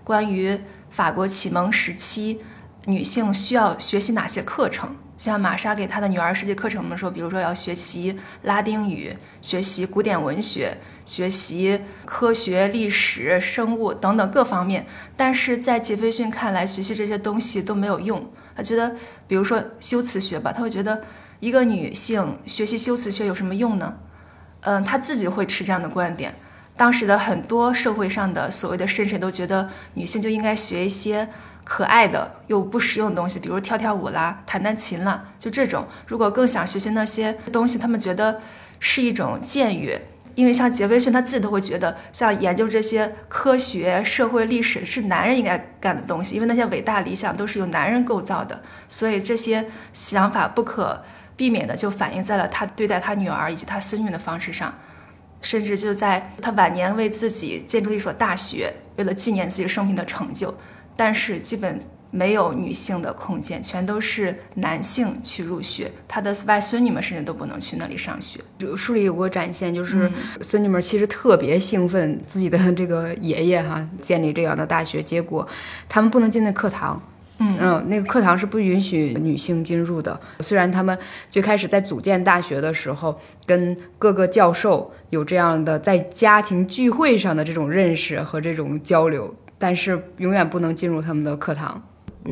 [0.04, 2.42] 关于法国启蒙时期
[2.86, 4.96] 女性需要学习哪些课程。
[5.18, 14.88] 像玛莎给她的女儿设计课程的时候，比如说要学习拉丁语、学习古典文学、学习科学、历史、生物等等各方面。
[15.16, 18.32] 但是在杰斐逊看来，学习这些东西都没有用。
[18.56, 18.96] 他觉得，
[19.28, 21.04] 比如说修辞学吧，他会觉得
[21.40, 24.00] 一个女性学习修辞学有什么用呢？
[24.62, 26.34] 嗯，他自己会持这样的观点。
[26.78, 31.28] 当时的很多社会上的所谓的绅士都觉得女性就应该学一些
[31.64, 35.88] 可爱的又不实用的东西，比如跳跳舞啦、弹弹琴啦，就这种。
[36.08, 38.42] 如果更想学习那些东西，他们觉得
[38.80, 40.08] 是一种僭越。
[40.34, 51.04] 因为像杰斐逊他自己都会觉得，像研究这些科学、社会、历史是男人应该干的东西，因为那些伟大理想都是由男人构造的，所以这些想法不可。
[51.42, 54.72] 避免的就反映在了他对待他女儿以及他孙女的方式上，
[55.42, 60.54] 甚至就在他晚年为自己建筑一所大学，为了纪念自己生平的成就，
[60.96, 61.80] 但是基本
[62.12, 68.40] 没有女性的空间，全都是男性去入学，他的外孙女们甚至都不能去那里上学。
[68.60, 70.12] 就书里有过展现，就是
[70.44, 75.48] 孙女们其实特别兴奋自己的这个爷爷哈建立这样的大学，结果
[75.90, 77.02] 他们不能进那课堂。
[77.60, 80.20] 嗯，那个课堂是不允许女性进入的。
[80.40, 80.98] 虽然他们
[81.30, 91.82] 最开始在组建大学的时候，跟各个教授有这样的在家庭聚会上的这种认识和这种交流，但是永远不能进入他们的课堂。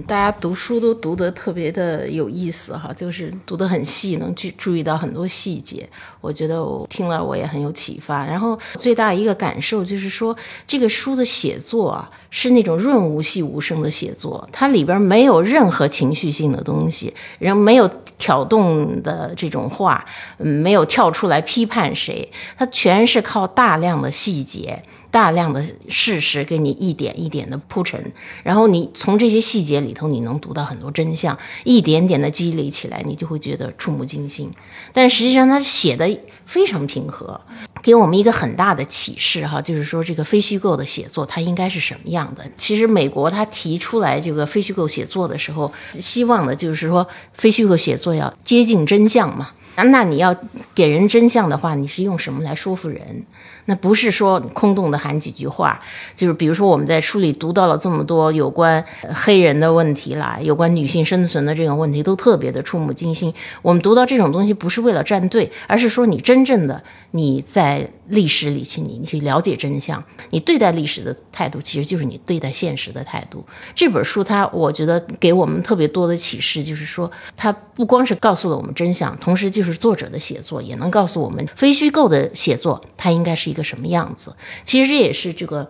[0.06, 5.90] 大家读书都读得特别的有意思哈，就是读得很细，能去注意到很多细节。
[6.22, 8.24] 我觉得我听了我也很有启发。
[8.24, 10.36] 然后最大一个感受就是说，
[10.68, 20.06] 这个书的写作啊，是那种润物细无声的写作，它里边没有任何情绪性的东西，人没有挑动的这种话，
[20.38, 24.84] 没有跳出来批判谁，它全是靠大量的细节。
[25.12, 28.12] 大量的事实给你一点一点的铺陈，
[28.44, 34.52] 然后你从这些细节里头，你能读到很多真相，一点点的积累起来，你就会觉得触目惊心。
[34.94, 37.42] 但实际上他写的非常平和，
[37.82, 42.44] 给我们一个很大的启示哈，就是说这个非虚构的写作它应该是什么样的？
[42.58, 49.50] 其实美国他提出来这个非虚构写作的时候，希望的就是说非虚构写作要接近真相嘛。
[49.76, 50.36] 那你要
[50.76, 53.26] 给人真相的话，你是用什么来说服人？
[53.70, 55.80] 那不是说空洞的喊几句话，
[56.16, 63.32] 就是比如说我们在书里读到了这么多有关黑人的问题啦，有关女性生存的这种问题，都特别的触目惊心。
[63.62, 73.46] 我们读到这种东西，不是为了站队，而是说你真正的你在历史里去，你你去了解真相，你对待历史的态度，其实就是你对待现实的态度。
[73.76, 83.59] 这本书它，我觉得给我们特别多的启示，就是说它不光是告诉了我们真相，同时就是作者的写作也能告诉我们，非虚构的写作它应该是一个。
[83.60, 84.36] 个什么样子？
[84.64, 85.70] 其实这也是这个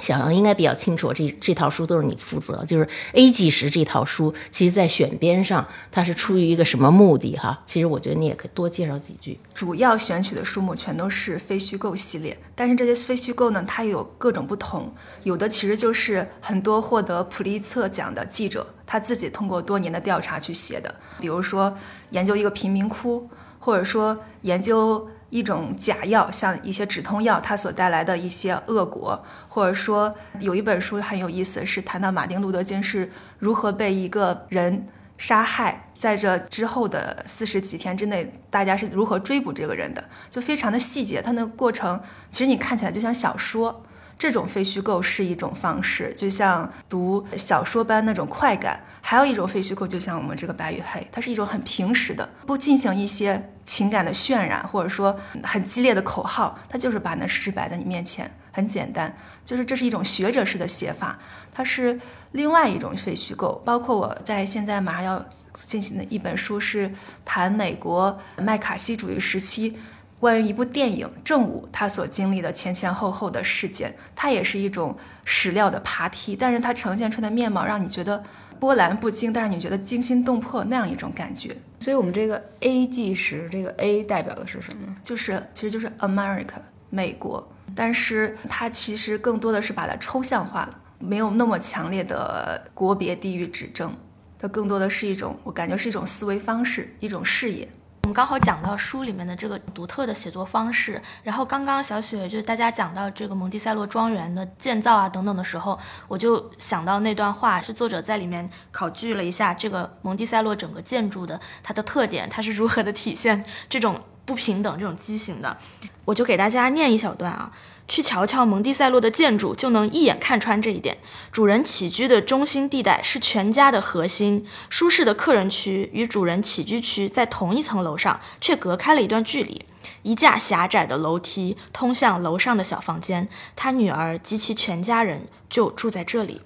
[0.00, 1.12] 小杨应该比较清楚。
[1.12, 7.36] 这这套书都是你负责，就是《A 纪实》这套书，其实在选编上它是出于一个什么目的？
[7.36, 9.38] 哈，其实我觉得你也可以多介绍几句。
[9.52, 14.92] 主要选取的书目全都是非虚构系列，但是这些非虚构呢，它有各种不同。
[15.24, 21.76] 有的其实就是很多获得普利策奖的记者他自己通过多年的调查去写的，比如说
[22.10, 25.08] 研究一个贫民窟，或者说研究。
[25.30, 42.00] 一种假药，像一些止痛药，它所带来的一些恶果，或者说有一本书很有意思，是谈到马丁路德金是如何被一个人杀害，在这之后的四十几天之内，大家是如何追捕这个人的，就非常的细节，它那个过程
[42.30, 43.84] 其实你看起来就像小说，
[44.18, 48.82] 这种非虚构是一种方式，就像读小说般那种快感。
[49.00, 59.16] 还有一种非虚构，就像我们这个白与黑，它是一种很平实的，不进行一些情感的渲染，或者说很激烈的口号，它就是把那事实摆在你面前，很简单，
[59.46, 61.18] 就是这是一种学者式的写法，
[61.54, 61.98] 它是
[62.32, 63.62] 另外一种非虚构。
[63.64, 66.92] 包括我在现在马上要进行的一本书，是
[67.24, 69.78] 谈美国麦卡锡主义时期
[70.18, 78.22] 关于一部电影《正午》它所经历的前前后后的事件，它也是一种史料的爬梯，但是它呈现出的面貌让你觉得。
[78.60, 81.56] 波澜不惊，但是你觉得惊心动魄那样一种感觉。
[81.78, 84.96] 所以，我们这个 A 纪实，这个 A 代表的是什么？
[85.00, 86.56] 就是其实就是 America
[86.90, 93.96] 美国，但是它其实更多的是把它抽象化了，没有那么强烈的国别地域指征，
[94.36, 97.68] 它更多的是一种我感觉是一种思维方式，一种视野。
[98.08, 105.78] 我们刚好讲到书里面的这个独特的写作方式，然后刚刚小雪就是大家讲到这个蒙蒂塞洛庄园的建造啊等等的时候，
[106.08, 115.58] 我就想到那段话是作者在里面考据了一下这个蒙蒂塞洛整个建筑的它的特点，它是如何的体现这种不平等、这种畸形的，
[116.06, 117.52] 我就给大家念一小段啊。
[117.88, 120.98] 去瞧瞧蒙蒂塞洛的建筑，就能一眼看穿这一点。
[121.32, 129.64] 主人起居的中心地带是全家的核心，舒适的客人区与主人起居区在同一层楼上，却隔开了一段距离。
[130.02, 136.42] 一架狭窄的楼梯通向楼上的小房间，他女儿及其全家人就住在这里。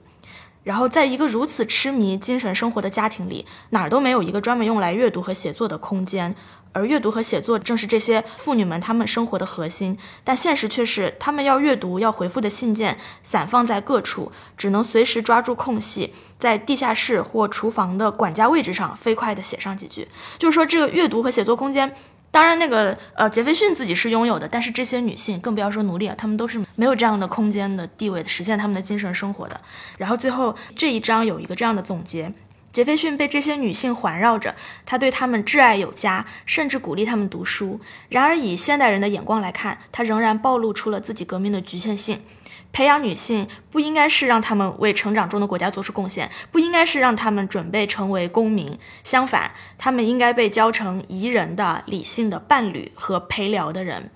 [0.65, 6.37] 然后，在一个如此痴迷精神生活的家庭里，哪儿都没有一个专门用来阅读和写作的空间。
[6.73, 20.09] 而阅读和写作正是这些妇女们她们生活的核心，但现实却是，她们要阅读、要回复的信件散放在各处，只能随时抓住空隙，在地下室或厨房的管家位置上飞快地写上几句。
[20.39, 21.95] 就是说，这个阅读和写作空间，
[22.31, 29.61] 当然那个呃杰斐逊自己是拥有的，但是这些女性，更不要说奴隶了，她们都是没有这样的空间的地位，实现她们的精神生活的。
[29.99, 32.33] 然后最后这一章有一个这样的总结。
[32.73, 34.57] 杰斐逊被这些女性环绕着，
[34.87, 37.79] 他对她们挚爱有加，甚至鼓励她们读书。
[38.09, 42.23] 然而，以现代人的眼光来看，他仍然暴露出了自己革命的局限性。
[42.73, 48.79] 培养女性不应该是让她们为成长中的国家做出贡献，不应该是让她们准备成为公民。
[49.05, 54.11] 相反，她们应该被教成宜人的、理性的伴侣和陪聊的人。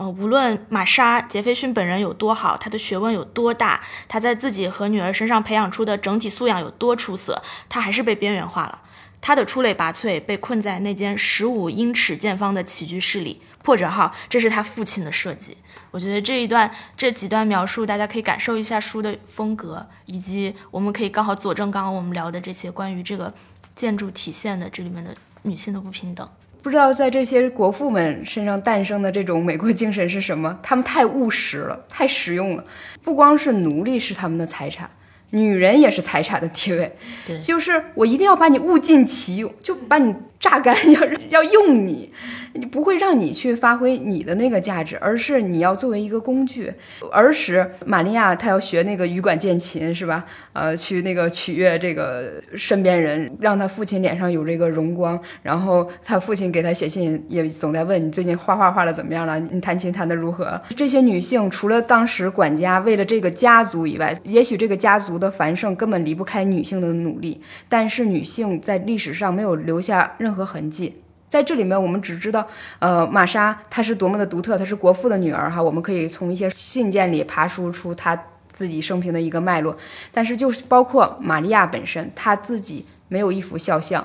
[0.00, 8.80] 呃，无论玛莎·杰斐逊本人有多好，他的学问有多大，他在自己和女儿身上培养出的整体素养有多出色，他还是被边缘化了。
[9.20, 13.42] 他的出类拔萃被困在那间十五英尺见方的起居室里。
[13.62, 15.58] 破折号，这是他父亲的设计。
[15.90, 23.34] 我觉得这一段这几段描述，大家可以感受一下书的风格，以及我们可以刚好佐证刚刚我们聊的这些关于这个
[23.74, 26.26] 建筑体现的这里面的女性的不平等。
[26.62, 30.58] 不知道在这些国父们身上诞生的这种美国精神是什么？
[30.62, 32.64] 他们太务实了，太实用了。
[33.02, 34.90] 不光是奴隶是他们的财产，
[35.30, 36.94] 女人也是财产的地位。
[37.26, 42.10] 对，就是我一定要把你物尽其用，就把你榨干，要 要用你，
[42.54, 46.72] 你不会让你去发挥你的那个价值，而是你要作为一个工具。
[47.12, 50.24] 儿时，玛利亚她要学那个羽管键琴，是吧？
[50.54, 55.20] 呃，去那个取悦这个身边人，让他父亲脸上有这个荣光。
[55.42, 59.38] 然后他父亲给他写信，也总在问你最近画画画的怎么样了？
[59.38, 60.58] 你弹琴弹的如何？
[60.74, 67.40] 这些女性除了当时管家为了这个家族以外，也许这个家族的繁盛根本离不开女性的努力。
[67.68, 70.96] 但是女性在历史上没有留下任任何痕迹。
[71.28, 72.46] 在这里面，我们只知道，
[72.78, 75.60] 呃，玛莎她是多么的独特，她是国父的女儿哈。
[75.60, 79.76] 我们可以从一些信件里爬梳出她自己生平的一个脉络。
[80.12, 84.04] 但是就是包括玛利亚本身，她自己没有一幅肖像。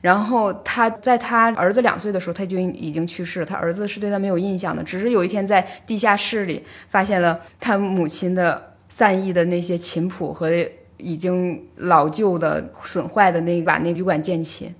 [0.00, 3.46] 然后她在她儿子两岁的时候，她就已经去世了。
[3.46, 10.50] 她儿子是对她没有印象的，只是有一天在地下室里发现了她母亲的散佚的那些琴谱和
[10.96, 14.74] 已经老旧的损坏的那把那羽管键琴。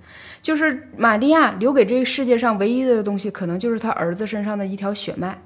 [0.45, 5.41] 就是玛利亚留给这个世界上唯一的东西，可能就是他儿子身上的一条血脉。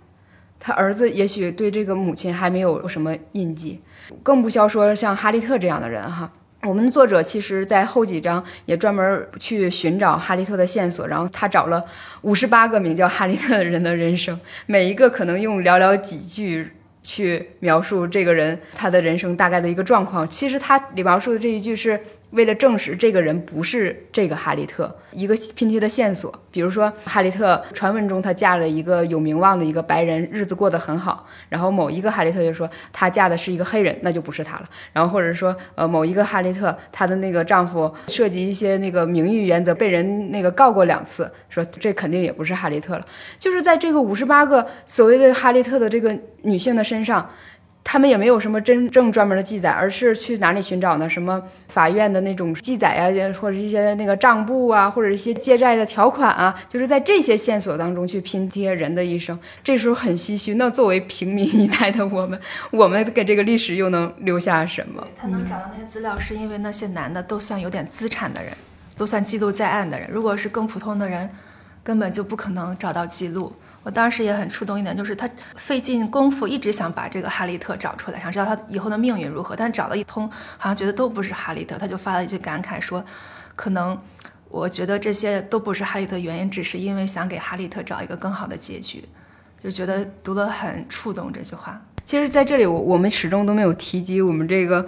[0.60, 3.80] 他儿子也许对这个母亲还没有什么印记，
[4.22, 6.30] 更不消说像哈利特这样的人哈。
[6.64, 11.86] 我们的作者其实在后几章也专门去寻找哈利特的线索，然后他找了
[12.24, 20.28] 五十八个名叫哈利特的人的人生，每一个可能用寥寥几句去描述这个人他的人生大概的一个状况。
[20.28, 22.02] 其实他里描述的这一句是。
[22.32, 31.26] 为了证实这个人不是这个哈利特，一个拼贴的线索，比如说哈利特传闻中她嫁了一个有名望的一个白人，日子过得很好。
[31.50, 34.70] 然后某一个哈利特就说她嫁的是一个黑人，那就不是她了。
[34.94, 43.06] 然后或者说呃某一个哈利特她的那个丈夫涉及一些那个名誉原则，被人那个告过两次，说这肯定也不是哈利特了。
[43.40, 47.28] 就是在这个五十八个所谓的哈利特的这个女性的身上。
[47.84, 51.10] 他们也没有什么真正专门的记载，而是去哪里寻找呢？
[51.10, 53.10] 什么法院的那种记载啊，
[53.42, 59.38] 或者一些那个账簿啊，或者一些借债的条款啊，就是在这些线索当中去拼贴人的一生。
[59.64, 65.08] 这时候很唏嘘，那作为平民一代的我们， 我们给这个历史又能留下什么？
[65.18, 68.54] 他能找到那些资料，是因为那些男的都算有点资产的人，
[68.96, 70.08] 都算记录在案的人。
[70.12, 71.28] 如果是更普通的人，
[71.84, 73.52] 根本就不可能找到记录。
[73.90, 79.56] 我当时也很触动一点，就是他费尽功夫，一直想把这个哈利特找出来，想知道他以后的命运如何。
[79.56, 80.30] 但找了一通，
[80.60, 83.04] 好像觉得都不是哈利特，他就发了一句感慨说
[83.58, 84.00] ：“可能
[84.48, 89.04] 我觉得这些都不是哈利特，原因只是因为想给哈利特找一个更好的结局。”
[89.64, 91.82] 就觉得读了很触动这句话。
[92.06, 94.86] 其实，在这里我我们始终都没有提及我们这个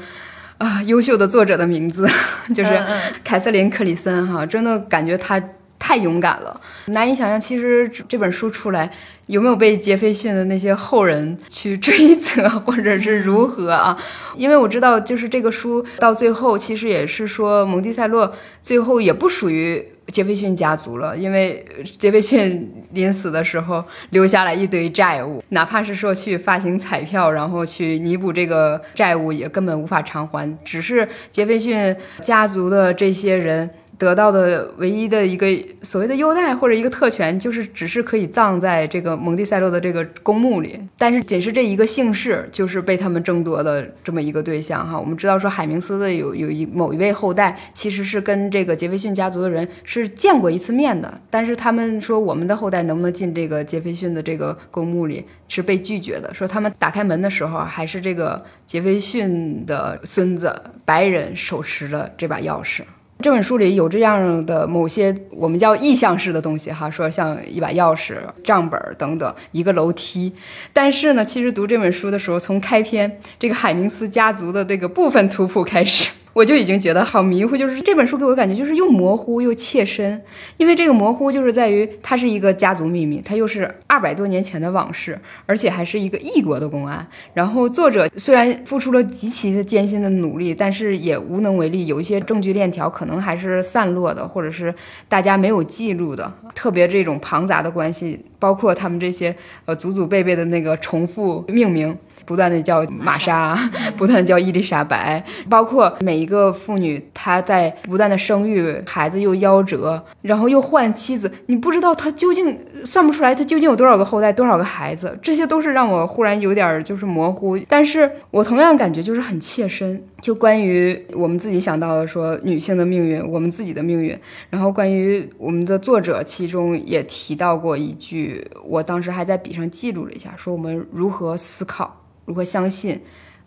[0.60, 2.08] 啊优秀的作者的名字，
[2.54, 2.80] 就是
[3.24, 5.42] 凯瑟琳·克里森哈，真的感觉他。
[5.82, 7.42] 太勇敢了，难以想象。
[7.42, 8.88] 其实这本书出来，
[9.26, 13.98] 有没有被杰斐逊的那些后人去追责，或者是如何啊？
[14.38, 21.66] 因为我知道，就是这个书到最后，其实也是说蒙蒂塞洛最后也不属于杰斐逊家族了，因为
[21.98, 30.56] 杰斐逊临死的时候留下了一堆债务，哪怕是说去发行彩票，然后去弥补这个债务，也根本无法偿还。
[30.64, 33.68] 只是杰斐逊家族的这些人。
[34.02, 35.46] 得到的唯一的一个
[35.84, 40.80] 所谓的优待或者一个特权，就是只是可以葬在这个蒙蒂塞洛的这个公墓里。
[40.98, 45.00] 但是仅是这一个姓氏，就是被他们争夺的这么一个对象哈。
[45.00, 56.34] 我们知道说海明斯的有有一某一位后代，其实是跟这个杰斐逊家族的人是见过一次面的，但是他们说我们的后代能不能进这个杰斐逊的这个公墓里是被拒绝的。
[56.34, 62.82] 说他们打开门的时候，还是这个杰斐逊的孙子白人手持着这把钥匙。
[63.22, 70.34] 这本书里有这样的某些我们叫意象式的东西，哈，说像一把钥匙、账本等等，一个楼梯。
[70.74, 76.10] 但是呢，其实读这本书的时候，从开篇这个海明斯家族的这个部分图谱开始。
[76.34, 80.22] 我就已经觉得好迷糊，就是这本书给我感觉就是又模糊又切身，
[80.56, 87.06] 因为这个模糊就是在于它是一个家族秘密，它又是二百多年前的往事，而且还是一个异国的公案。
[87.34, 94.74] 然后作者虽然付出了极其的艰辛的努力，但是也无能为力，有一些证据链条可能还是散落的，或者是
[95.10, 101.98] 大家没有记录的，特别这种庞杂的关系，包括他们这些呃祖祖辈辈的那个重复命名。
[102.32, 103.54] 不断的叫玛莎，
[103.98, 117.60] 不断的叫伊丽莎白，包括每一个妇女，她在不断的生育，孩子又夭折，然后又换妻子，你不知道她究竟算不出来，她究竟有多少个后代，多少个孩子，这些都是让我忽然有点就是模糊。
[117.68, 124.18] 但是我同样感觉就是很切身，就关于我们自己想到的说女性的命运，我们自己的命运，
[124.50, 131.98] 然后关于我们的作者其中也提到过一句，我当时还在笔上记录了一下，说我们如何思考。
[132.26, 133.02] 如何相信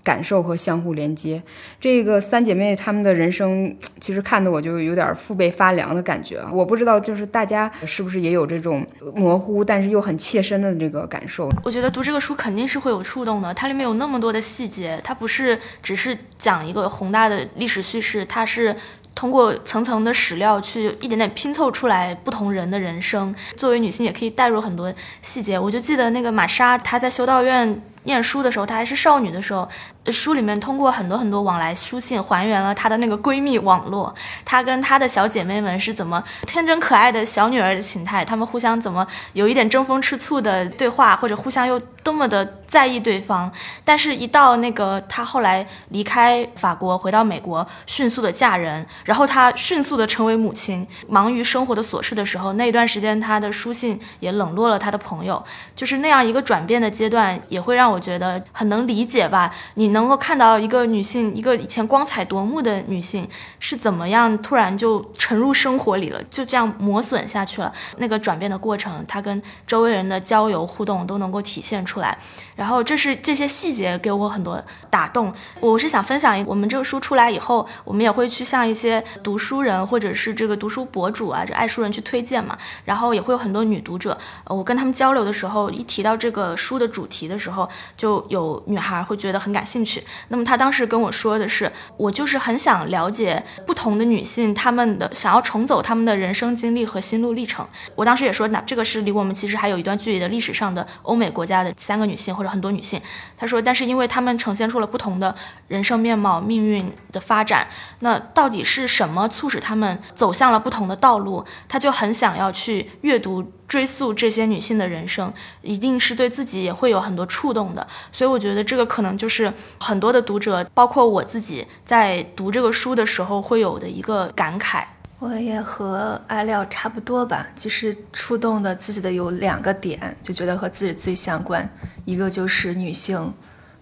[0.05, 1.43] 感受和相互连接。
[1.81, 6.41] 这个三姐妹她们的人生， 其实看得我就有点腹背发凉的感觉！
[6.53, 8.87] 我不知道，就是大家是不是也有这种
[9.17, 11.49] 模糊但是又很切身的这个感受？
[11.65, 18.77] 我觉得读这个书肯定是会有触动的，它里面有那么多的细节，它不是只是讲一个宏大的历史叙事，它是。
[19.17, 25.57] 通过层层的史料去一点点拼凑出来不同人的人生，作为女性也可以带入很多细节。
[25.57, 29.69] 我就记得那个玛莎，她在修道院念书的时候，她还是少女的时候。
[30.13, 34.15] 书里面通过很多很多往来书信还原了她的那个闺蜜网络，
[34.45, 43.51] 她跟她的小姐妹们是怎么天真可爱的小女儿的形态，她们互相怎么有一点争风吃醋的对话，或者互相又多么的在意对方。
[43.83, 55.43] 但是，一到那个她后来离开法国回到美国，迅速的嫁人，然后她迅速的成为母亲，忙于生活的琐事的时候，那一段时间她的书信也冷落了她的朋友，
[55.75, 59.51] 就是那样一个转变的阶段，也会让我我觉得很能理解吧。
[59.73, 59.95] 你。
[59.95, 63.29] 能够看到一个女性，一个以前光彩夺目的女性
[63.61, 67.73] 是怎么样突然就沉入生活里了，就这样磨损下去了。
[67.99, 72.19] 那个转变的过程，她跟周围人的交流互动都能够体现出来。
[72.57, 74.61] 然后这是这些细节给我很多
[74.91, 75.33] 打动。
[75.61, 82.59] 我是想分享一，我们这个书出来以后，我们也会去向一些读书人或者是这个读书博主啊，这爱书人去推荐嘛。
[82.85, 90.03] 然后也会有很多女读者，我跟他们交流的时候，一提到这个书的主题的时候，就有女孩会觉得很感兴趣。
[90.29, 97.67] 那么她当时跟我说的是，我就是很想了解不同的女性，她们的想要重走她们的人生经历和心路历程。
[97.95, 103.01] 我当时也说，那这个是离我们其实还有一段距离的历史上的欧美国家的三个女性或者很多女性。
[103.37, 105.35] 她说，但是因为她们呈现出了不同的
[105.69, 107.67] 人生面貌、命运的发展，
[108.01, 111.45] 那到底是什么促使她们走向了不同的道路？
[111.69, 113.45] 她就很想要去阅读。
[113.67, 115.33] 追溯这些女性的人生，
[115.63, 117.87] 一定是对自己也会有很多触动的。
[118.13, 124.85] 所以我觉得这个可能就是很多的读者，包括我自己，在读这个书的时候会有的一个感慨。
[125.19, 131.69] 我也和艾料差不多吧，其实触动的自己的有两个点，就觉得和自己最相关。
[132.05, 133.33] 一个就是女性，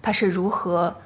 [0.00, 0.96] 她是如何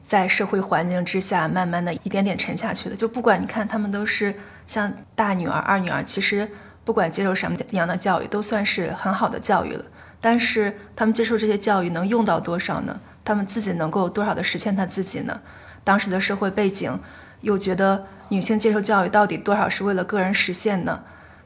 [0.00, 2.96] 在社会环境之下，慢慢的一点点沉下去的。
[2.96, 4.34] 就不管你看，她们都是
[4.66, 6.50] 像大女儿、二女儿，其实。
[6.84, 9.84] 不管接受什么样的教育，都算是很好的教育了。
[10.20, 13.00] 但是他们接受这些教育能用到多少呢？
[13.24, 15.42] 他们自己能够多少的实现他自己呢？
[15.82, 16.98] 当时的社会背景
[17.42, 21.02] 又觉得女性接受教育到底多少是为了个人实现呢？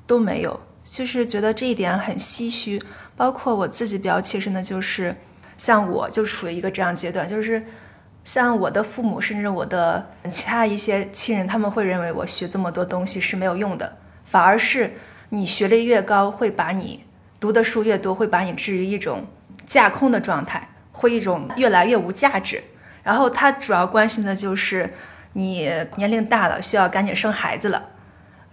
[0.06, 2.80] 都没有，就是觉得这一点很唏嘘。
[3.16, 5.16] 包括我自己比较切身的，就是
[5.56, 7.64] 像我就处于一个这样阶段，就是
[8.22, 14.92] 像我的父母，甚至我的其他一些亲人，他们会认为我学这么多东西是没有用的，反而是。
[15.30, 17.04] 你学历越高，会把你
[17.38, 19.26] 读的书越多，会把你置于一种
[19.66, 22.62] 架空的状态，会一种越来越无价值。
[23.02, 24.90] 然后他主要关心的就是
[25.34, 27.90] 你年龄大了，需要赶紧生孩子了，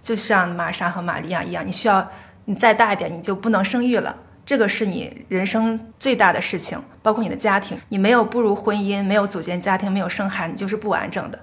[0.02, 2.12] 就像玛莎和玛利亚一样，你需要
[2.46, 4.18] 你再大一点，你就不能生育了。
[4.46, 11.40] 这个是你人生最大的事情，包括你的家庭，你没有步入婚姻，没有组建家庭，没有生孩，你就是不完整的。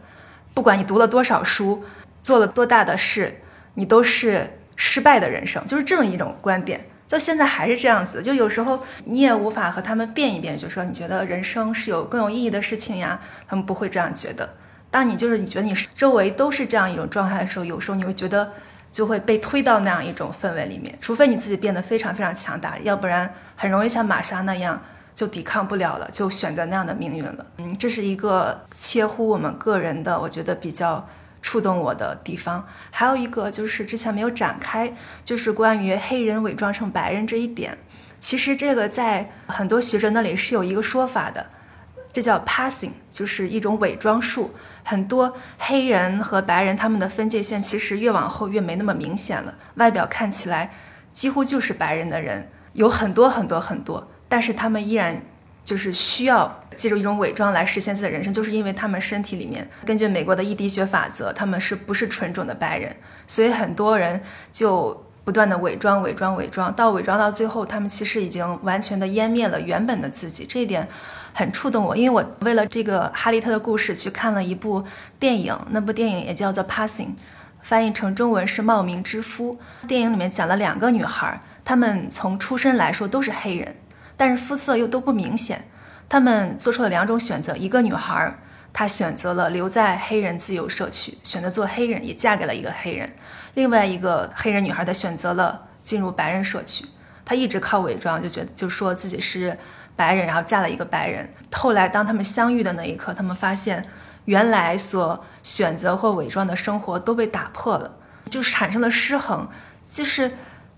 [0.52, 1.82] 不管你读了多少书，
[2.22, 3.40] 做了多大的事，
[3.74, 4.59] 你都是。
[4.84, 8.20] 失败的人生就是这么一种观点，就现在还是这样子。
[8.20, 14.54] 就有时候你也无法和他们辩一辩，就说你觉得人生是有更有意义的事情呀，他们不会这样觉得。
[14.90, 18.52] 当你就是你觉得你周围都是这样一种状态的时候，有时候你会觉得
[18.90, 20.92] 就会被推到那样一种氛围里面。
[21.00, 24.82] 除非你自己变得非常非常强大，要不然很容易像玛莎那样
[25.14, 27.46] 就抵抗不了了，就选择那样的命运了。
[27.59, 31.09] 嗯，这是一个切乎我们个人的，我觉得比较。
[31.43, 37.77] 触动我的地方，还有一个就是之前没有展开，就是关于黑人伪装成白人这一点。
[38.19, 41.51] 其实这个在很多学者那里是有一个说法的，
[42.12, 44.55] 这叫 passing，就是一种伪装术。
[44.82, 50.73] 很多黑人和白人他们的分界线其实越往后越没那么明显了，外表看起来
[51.12, 55.23] 几乎就是白人的人有很多很多很多，但是他们依然。
[55.64, 62.96] 就是需要借助一种伪装来实现自己的人生，就是因为他们身体里面根据美国的一滴血法则，他们是不是纯种的白人？
[63.28, 70.44] 所以很多人就不断的伪装、伪装、伪装，到伪装到最后，他们其实已经完全的湮灭了原本的自己。
[70.44, 70.88] 这一点
[71.32, 74.84] 很触动我，因为我为了这个哈利特的故事去看了一部
[75.20, 77.06] 电影，那部电影也叫做《Passing》，
[77.62, 79.54] 翻译成中文是《冒名之夫》。
[79.86, 83.76] 电影里面讲了两个女孩，她们从出身来说都是黑人。
[84.14, 85.64] 但是肤色又都不明显，
[86.12, 88.36] 他们做出了两种选择：一个女孩，
[88.70, 93.09] 她选择了留在黑人自由社区，选择做黑人，也嫁给了一个黑人；
[93.55, 96.84] 另外一个黑人女孩，她选择了进入白人社区，
[97.24, 99.56] 她一直靠伪装，就觉得就说自己是。
[99.97, 101.30] 白人，然后嫁了一个白人。
[101.52, 103.86] 后来当他们相遇的那一刻，他们发现
[104.24, 107.97] 原来所选择或伪装的生活都被打破了，
[108.30, 109.48] 就是产生了失衡。
[109.86, 110.32] 就是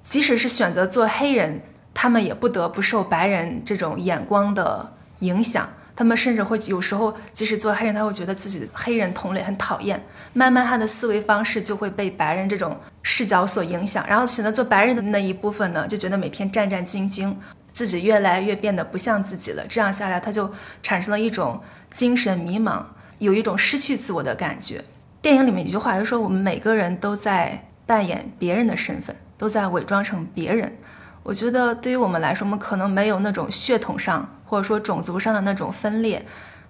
[0.05, 1.63] 即使是选择做黑人，
[1.95, 4.94] 他们也不得不受白人这种眼光的
[5.25, 5.69] 影响。
[5.97, 10.05] 他们甚至会有时候，即使做黑人，他会觉得自己的黑人同类很讨厌。
[10.33, 14.05] 慢慢，他的思维方式就会被白人这种视角所影响。
[14.09, 17.33] 然后选择做白人的那一部分呢，就觉得每天战战兢兢，
[17.73, 19.65] 自己越来越变得不像自己了。
[19.69, 20.53] 这样下来，他就
[20.83, 21.61] 产生了一种
[21.91, 22.83] 精神迷茫，
[23.21, 24.83] 有一种失去自我的感觉。
[25.23, 30.77] 电影里面有句话就说：“我们每个人都在扮演别人的身份，都在伪装成别人。”
[31.25, 34.29] 我觉得对于我们来说，我们可能没有那种血统上。
[34.47, 36.25] 或者说种族上的那种分裂，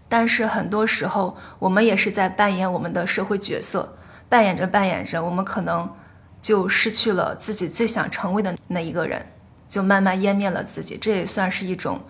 [0.08, 3.94] 但是很多时候我们也是在扮演我们的社会角色，
[4.26, 5.92] 扮演着扮演着，我们可能
[6.40, 9.26] 就失去了自己最想成为的那一个人，
[9.68, 10.96] 就慢慢湮灭了自己。
[10.96, 12.00] 这也算是一种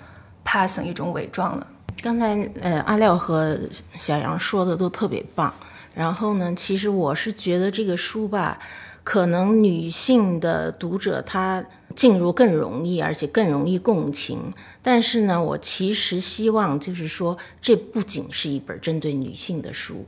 [0.44, 1.66] passing，一种伪装了。
[2.02, 3.58] 刚才呃阿廖和
[3.98, 5.52] 小杨说的都特别棒。
[5.92, 8.60] 然后呢，其实我是觉得这个书吧，
[9.02, 11.64] 可能女性的读者她。
[11.94, 14.52] 进入更容易，而且更容易共情。
[14.82, 20.04] 但是呢，我其实希望就是说，这不仅是一本针对女性的书，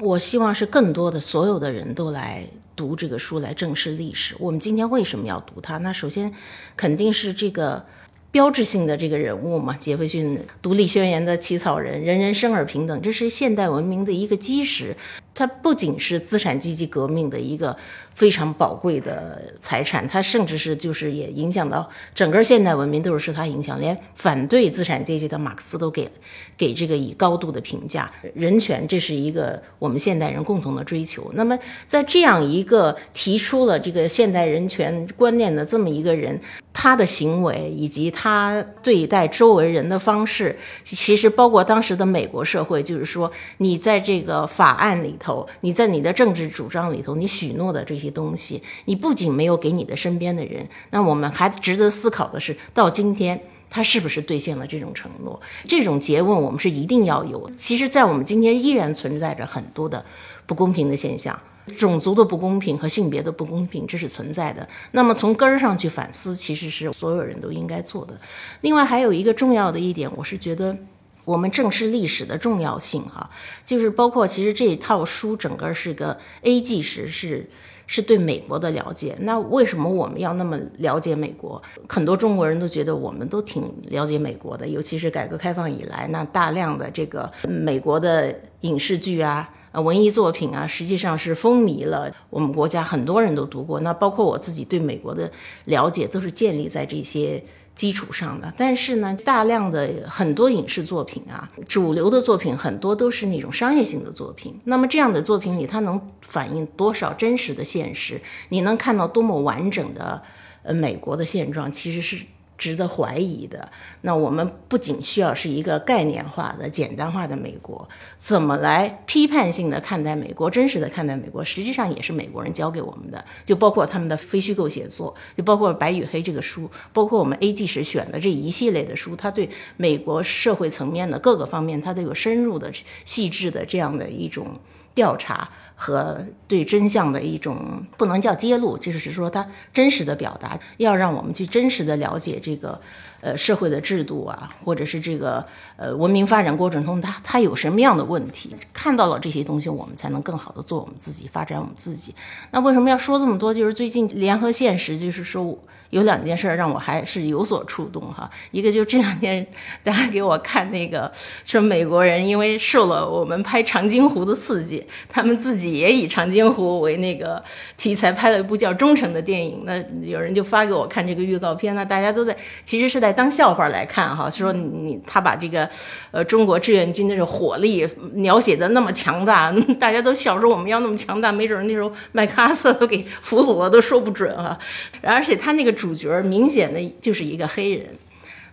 [0.00, 4.34] 我希望是更多的所有的人都来读这个书，来正视历史。
[4.38, 5.78] 我们今天为什么要读它？
[5.78, 6.32] 那首先
[6.76, 7.84] 肯定是这个
[8.30, 14.96] 标志性的这个人物嘛，杰斐逊《独立宣言》的起草人，人人生而平等，这是现代文明的一个基石。
[15.36, 17.76] 它不仅是资产阶级革命的一个
[18.14, 23.78] 非常宝贵的财产，它甚至是就是也影响到整个现代文明，都是受它影响。
[23.78, 26.10] 连反对资产阶级的马克思都给
[26.56, 28.10] 给这个以高度的评价。
[28.34, 31.30] 人权这是一个我们现代人共同的追求。
[31.34, 36.40] 那么在这样一个提出了这个现代人权观念的这么一个人，
[36.78, 45.48] 他的行为以及他对待周围人的方式，其实包括当时的美国社会，就是说你在这个法案里头。
[45.62, 53.40] 你在你的政治主张里头，你许诺的这些东西，你不仅没有给你的身边的人，那我们还值得思考的是，到今天
[53.70, 55.40] 他是不是兑现了这种承诺？
[55.66, 57.50] 这种诘问我们是一定要有。
[57.56, 60.04] 其实，在我们今天依然存在着很多的
[60.44, 61.40] 不公平的现象，
[61.76, 64.68] 种族的不公平和性别的不公平，这是存在的。
[64.92, 68.18] 那么从根儿上去反思，其实是所有人都应该做的。
[68.60, 70.76] 另外还有一个重要的一点，我是觉得。
[71.24, 73.28] 我们正视历史的重要性，哈，
[73.64, 77.50] 就是包括其实这一套书整个是个 A 纪实，是
[77.88, 79.16] 是对美国的了解。
[79.22, 81.60] 那为什么我们要那么了解美国？
[81.88, 89.50] 很多中国人都觉得我们都挺了解美国的，尤其是改革开放以来，那大量的这个美国的影视剧啊、
[89.80, 93.80] 文艺作品啊，实际上是风靡了我们国家，很多人都读过。
[93.80, 95.30] 那包括我自己对美国的
[95.64, 97.42] 了解，都是建立在这些。
[97.76, 104.58] 基础上的，但是呢，大量的很多影视作品啊，主流的作品很多都是那种商业性的作品。
[104.64, 108.18] 那么这样的作品里，它能反映多少真实的现实？
[108.48, 110.22] 你能看到多么完整的
[110.62, 111.70] 呃美国的现状？
[111.70, 112.24] 其实是。
[112.56, 113.70] 值得怀疑的，
[114.00, 117.88] 那我们不仅需要是一个概念化的、简单化的美国，
[118.18, 123.24] 怎么来批判性的看待美国、真实的看待美国，实际上也是美国人教给我们的。
[123.44, 132.72] 就包括他们的非虚构写作，就包括《白与黑》这个书，包括我们 A G 时选的这一系列的书，它对美国社会层面的各个方面，它都有深入的、
[133.04, 134.58] 细致的这样的一种
[134.94, 135.48] 调查。
[135.76, 142.80] 和对真相的一种不能叫揭露，就是说他真实的表达，要让我们去真实的了解这个
[143.20, 145.44] 呃社会的制度啊，或者是这个
[145.76, 152.14] 呃文明发展过程中它它有什么样的问题，看到了这些东西，我们才能更好的做我们自己，发展我们自己。
[152.50, 153.52] 那为什么要说这么多？
[153.52, 155.58] 就是最近联合现实，就是说。
[155.90, 159.46] 有两件事让我还是有所触动哈，一个就是这两天
[159.84, 161.10] 大家给我看那个
[161.44, 167.42] 说美国人因为受了我们拍长津湖的刺激，他们自己也以长津湖为那个
[167.76, 169.62] 题材拍了一部叫《忠诚》的电影。
[169.64, 175.68] 那有人就发给我看这个预告片，那大家都在其实是在当笑话来看哈，说你他把这个
[176.10, 184.58] 呃中国志愿军的这火力描写的那么强大， 大家都笑说我们要那么强大，没准那时候麦克阿瑟都给俘虏了都说不准哈。
[185.00, 185.75] 而且他那个。
[185.76, 187.86] 主角明显的就是一个黑人，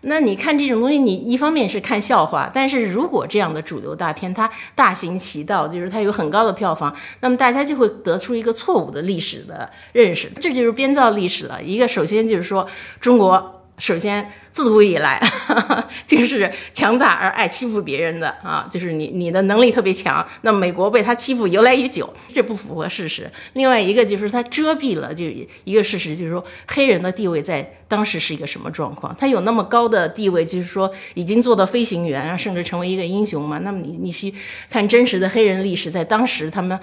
[0.02, 11.64] 那你看这种东西，你一方面是看笑话，但是如果这样的主流大片它大行其道，就是它有很高的票房，那么大家就会得出一个错误的历史的认识，这就是编造历史了。
[11.64, 12.68] 一个首先就是说
[13.00, 13.62] 中国。
[13.80, 15.22] 首先，自古以来
[16.06, 23.30] 就是强大而爱欺负别人的啊， 就是你你的能力特别强，那美国被他欺负由来已久，这不符合事实。
[23.54, 25.26] 另外一个就是他遮蔽了，就
[25.64, 27.78] 一个事实，就是说黑人的地位在。
[27.86, 29.16] 当时是一个什么状况？
[29.20, 33.60] 他有那么高的地位，就是说已经做到飞行员啊，甚至成为一个英雄嘛？
[33.60, 34.34] 那么你你去
[34.68, 36.80] 看真实的黑人历史，在当时他们。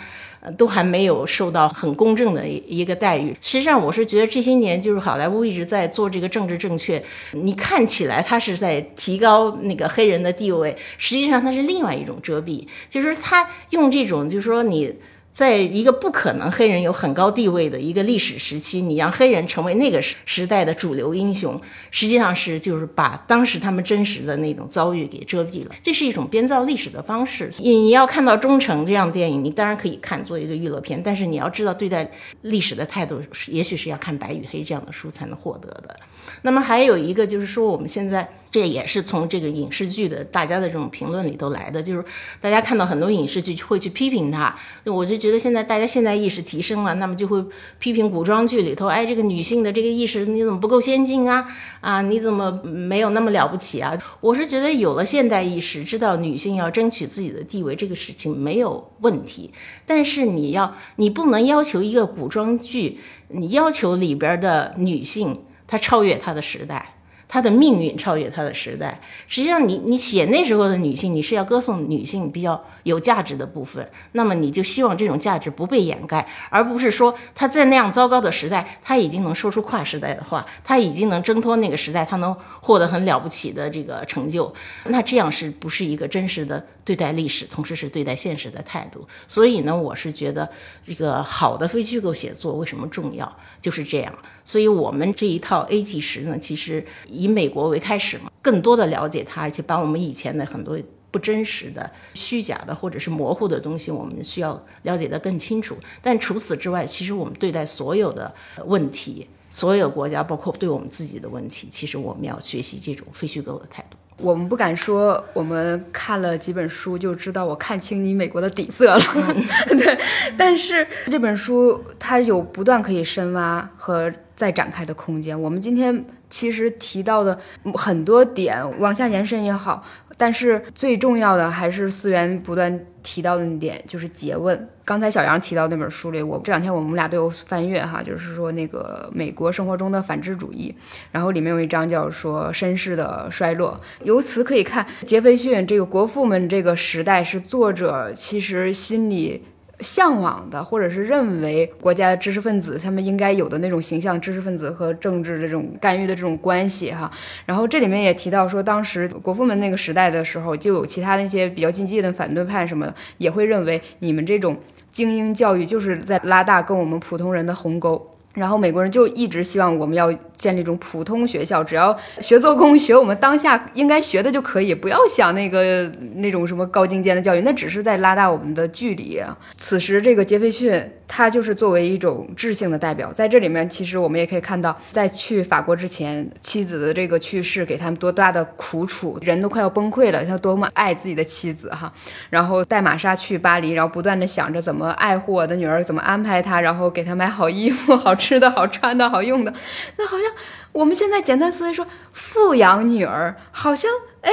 [0.56, 3.36] 都还没有受到很公正的一个待遇。
[3.40, 7.02] 实际上，我是觉得这些年就是好莱坞一直在做这个政治正确。
[7.32, 14.94] 你看起来他是在提高那个黑人的地位，实际上它是另外一种遮蔽，就是他用这种，就是说你。
[15.32, 21.58] 在一个不可能黑人有很高地位的一个历史时期，你让黑人成为那个时时代的主流英雄，
[21.90, 25.74] 实际上是就是把当时他们真实的那种遭遇给遮蔽了。
[25.82, 27.50] 这是一种编造历史的方式。
[27.58, 32.10] 你你要看到《忠诚》这样电影，你当然可以看作一个娱乐片，但是你要知道对待
[32.42, 35.96] 历史的态度是，也许是要看《白与黑》这样的书才能获得的。
[36.42, 38.28] 那么还有一个就是说，我们现在。
[38.52, 42.04] 这也是从这个影视剧的大家的这种评论里头来的，就是
[42.40, 44.52] 大家看到很多影视剧会去批评它。
[44.86, 47.40] 我就觉得现在大家现代意识提升了，那么就会
[47.78, 51.46] 批评古装剧里头，哎，这个女性的这个意识你怎么不够先进啊？
[51.80, 53.96] 啊，你怎么没有那么了不起啊？
[54.20, 59.52] 我是觉得有了现代意识，知道女性要争取自己的地位，这个事情没有问题。
[59.86, 62.98] 但是你要，你不能要求一个古装剧，
[63.28, 65.38] 你要求里边的女性
[65.70, 66.90] 她超越她的时代。
[67.32, 69.00] 她的命运超越她的时代。
[69.28, 84.52] 实际上，你你写那时候的女性，你是要歌颂女性比较有价值的部分，那么你就希望这种价值不被掩盖，而不是说她在那样糟糕的时代，她已经能说出跨时代的话，她已经能挣脱那个时代，她能获得很了不起的这个成就。
[84.86, 89.06] 那这样是不是一个真实的对待历史，同时是对待现实的态度？
[89.28, 90.50] 所以呢，我是觉得
[90.84, 94.12] 这个好的非虚构写作为什么重要，就是这样。
[94.44, 96.84] 所以我们这一套 A 纪实呢，其实。
[97.08, 100.78] 以美国为开始嘛，更多的了解它，而且把我们以前的很多
[101.10, 105.76] 不真实的、虚假的或者是模糊的东西，我们需要了解得更清楚。
[106.00, 108.32] 但除此之外，其实我们对待所有的
[108.64, 113.96] 问题，所有国家，包括对我们自己的问题，其实我们要学习这种非虚构的态度。
[114.20, 119.00] 我们不敢说，我们看了几本书就知道我看清你美国的底色了，
[119.68, 119.98] 对。
[120.36, 125.40] 但是这本书它有不断可以深挖和再展开的空间。
[125.40, 126.04] 我们今天。
[126.30, 127.38] 其实提到的
[127.74, 129.84] 很多点往下延伸也好，
[130.16, 134.68] 但是最重要的还是思源不断提到的那点，就是诘问。
[134.84, 140.74] 刚才小杨提到那本书里，我这两天我们俩都有翻阅哈，就是说那个美国生活中的反智主义，
[141.12, 143.80] 然后里面有一章叫说绅士的衰落。
[144.02, 149.44] 由此可以看，杰斐逊这个国父们这个时代是作者其实心里。
[149.80, 157.10] 向往的，或者是认为国家知识分子他们应该有的那种形象，知识分子和政治这种干预的这种关系哈。
[157.46, 164.56] 然后这里面也提到说，当时国父们那个时代的时候，就有其他那些比较激进的反对派什么的，也会认为你们这种
[164.92, 168.06] 精英教育就是在拉大跟我们普通人的鸿沟。
[168.34, 179.20] 然后美国人就一直希望我们要建立一种普通学校，只要学做工，学我们当下应该学的就可以，不要想那个那种什么高精尖的教育，那只是在拉大我们的距离。
[179.56, 191.92] 此时，这个杰斐逊他就是作为一种智性的代表，在这里面，其实我们也可以看到，在去法国之前，妻子的这个去世给他们多大的苦楚，人都快要崩溃了，他多么爱自己的妻子哈，
[192.30, 198.14] 然后带玛莎去巴黎，然后不断的想着怎么爱护我的女儿，怎么安排她，然后给她买好衣服好。
[198.20, 199.52] 吃的好，穿的好，用的，
[199.96, 200.26] 那好像
[200.72, 203.90] 我们现在简单思维说富养女儿，好像
[204.20, 204.30] 哎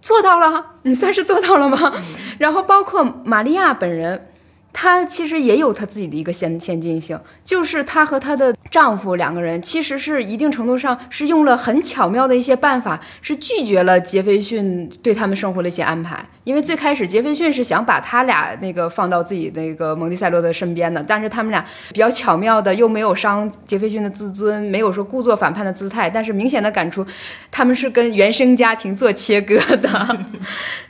[0.00, 1.92] 做到了，你算是做到了吗？
[2.38, 4.30] 然后包括玛利亚本人。
[4.74, 16.22] 她其实也有她自己的一个先先进性，就是她和她的丈夫两个人其实是一定程度上是用了很巧妙的一些办法，是拒绝了杰斐逊对他们生活的一些安排。
[16.42, 27.06] 因为最开始杰斐逊是想把他俩那个放到自己那个蒙蒂塞洛的身边的，但是他们俩比较巧妙的又没有伤杰斐逊的自尊，没有说故作反叛的姿态，但是明显的感出
[27.50, 30.18] 他们是跟原生家庭做切割的，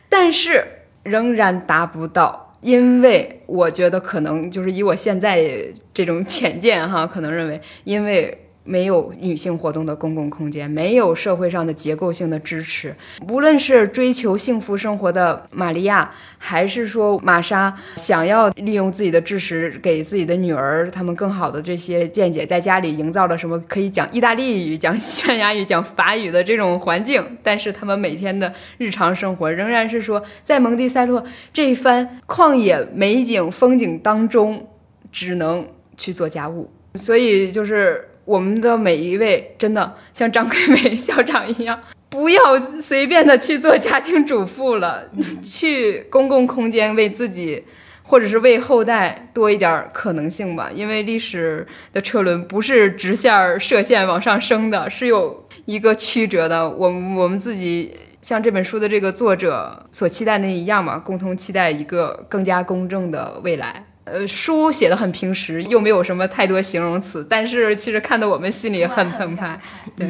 [0.09, 0.66] 但是
[1.02, 2.54] 仍然达不到。
[2.65, 5.45] 因为我觉得可能就是以我现在
[5.93, 8.39] 这种浅见哈，可能认为因为。
[8.65, 12.95] 没有女性活动的公共空间，没有社会上的结构性的支持。
[13.28, 31.23] 无论是追求幸福生活的玛利亚，还是说玛莎想要利用自己的知识给自己的女儿他们更好的这些见解，在家里营造了什么可以讲意大利语、讲西班牙语、讲法语的这种环境，但是他们每天的日常生活仍然是说在蒙蒂塞洛
[31.53, 34.69] 这一番旷野美景风景当中，
[35.12, 36.70] 只能去做家务。
[36.95, 38.09] 所以就是。
[38.25, 45.05] 我们的每一位真的像张桂梅 校长一样，不要随便的去做家庭主妇了，
[45.43, 47.65] 去公共空间为自己
[48.03, 50.71] 或者是为后代多一点可能性吧。
[50.73, 56.69] 因为历史的车轮不是直线射线往上升的，是有一个曲折的。
[56.69, 63.87] 我们我们自己像这本书的这个作者所期待的一样嘛，共同期待一个更加公正的未来。
[64.05, 69.59] 呃，书写的很平实，又没有什么太多形容词，但是其实看得我们心里很澎湃。
[69.97, 70.07] 对，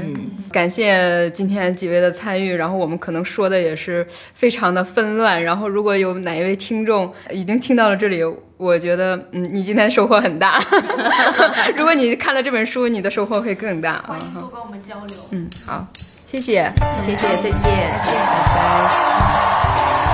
[0.51, 8.21] 感谢今天几位的参与，然后我们可能说的也是非常的纷乱，然后如果有哪一位听众已经听到了这里，
[8.57, 10.61] 我觉得嗯，你今天收获很大。
[11.77, 14.05] 如果你看了这本书，你的收获会更大。
[14.09, 15.16] 欢迎多跟我们交流。
[15.31, 15.87] 嗯，好，
[16.27, 16.69] 谢谢，
[17.05, 18.15] 谢谢，再见，拜
[18.57, 20.14] 拜。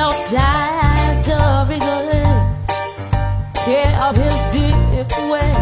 [0.00, 1.36] no time to
[1.68, 2.40] regret
[3.66, 5.52] Care of his deep way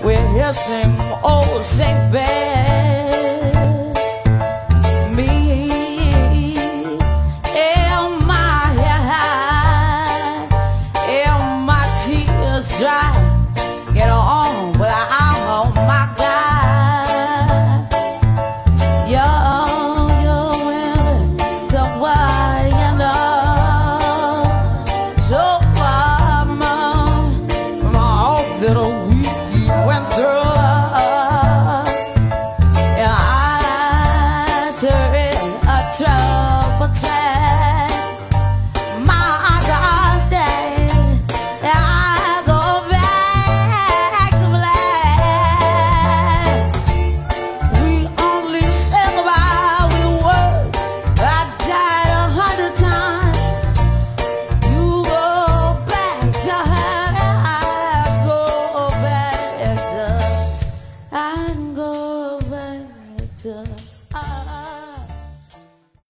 [0.00, 3.15] Where he'll sing, oh, sing back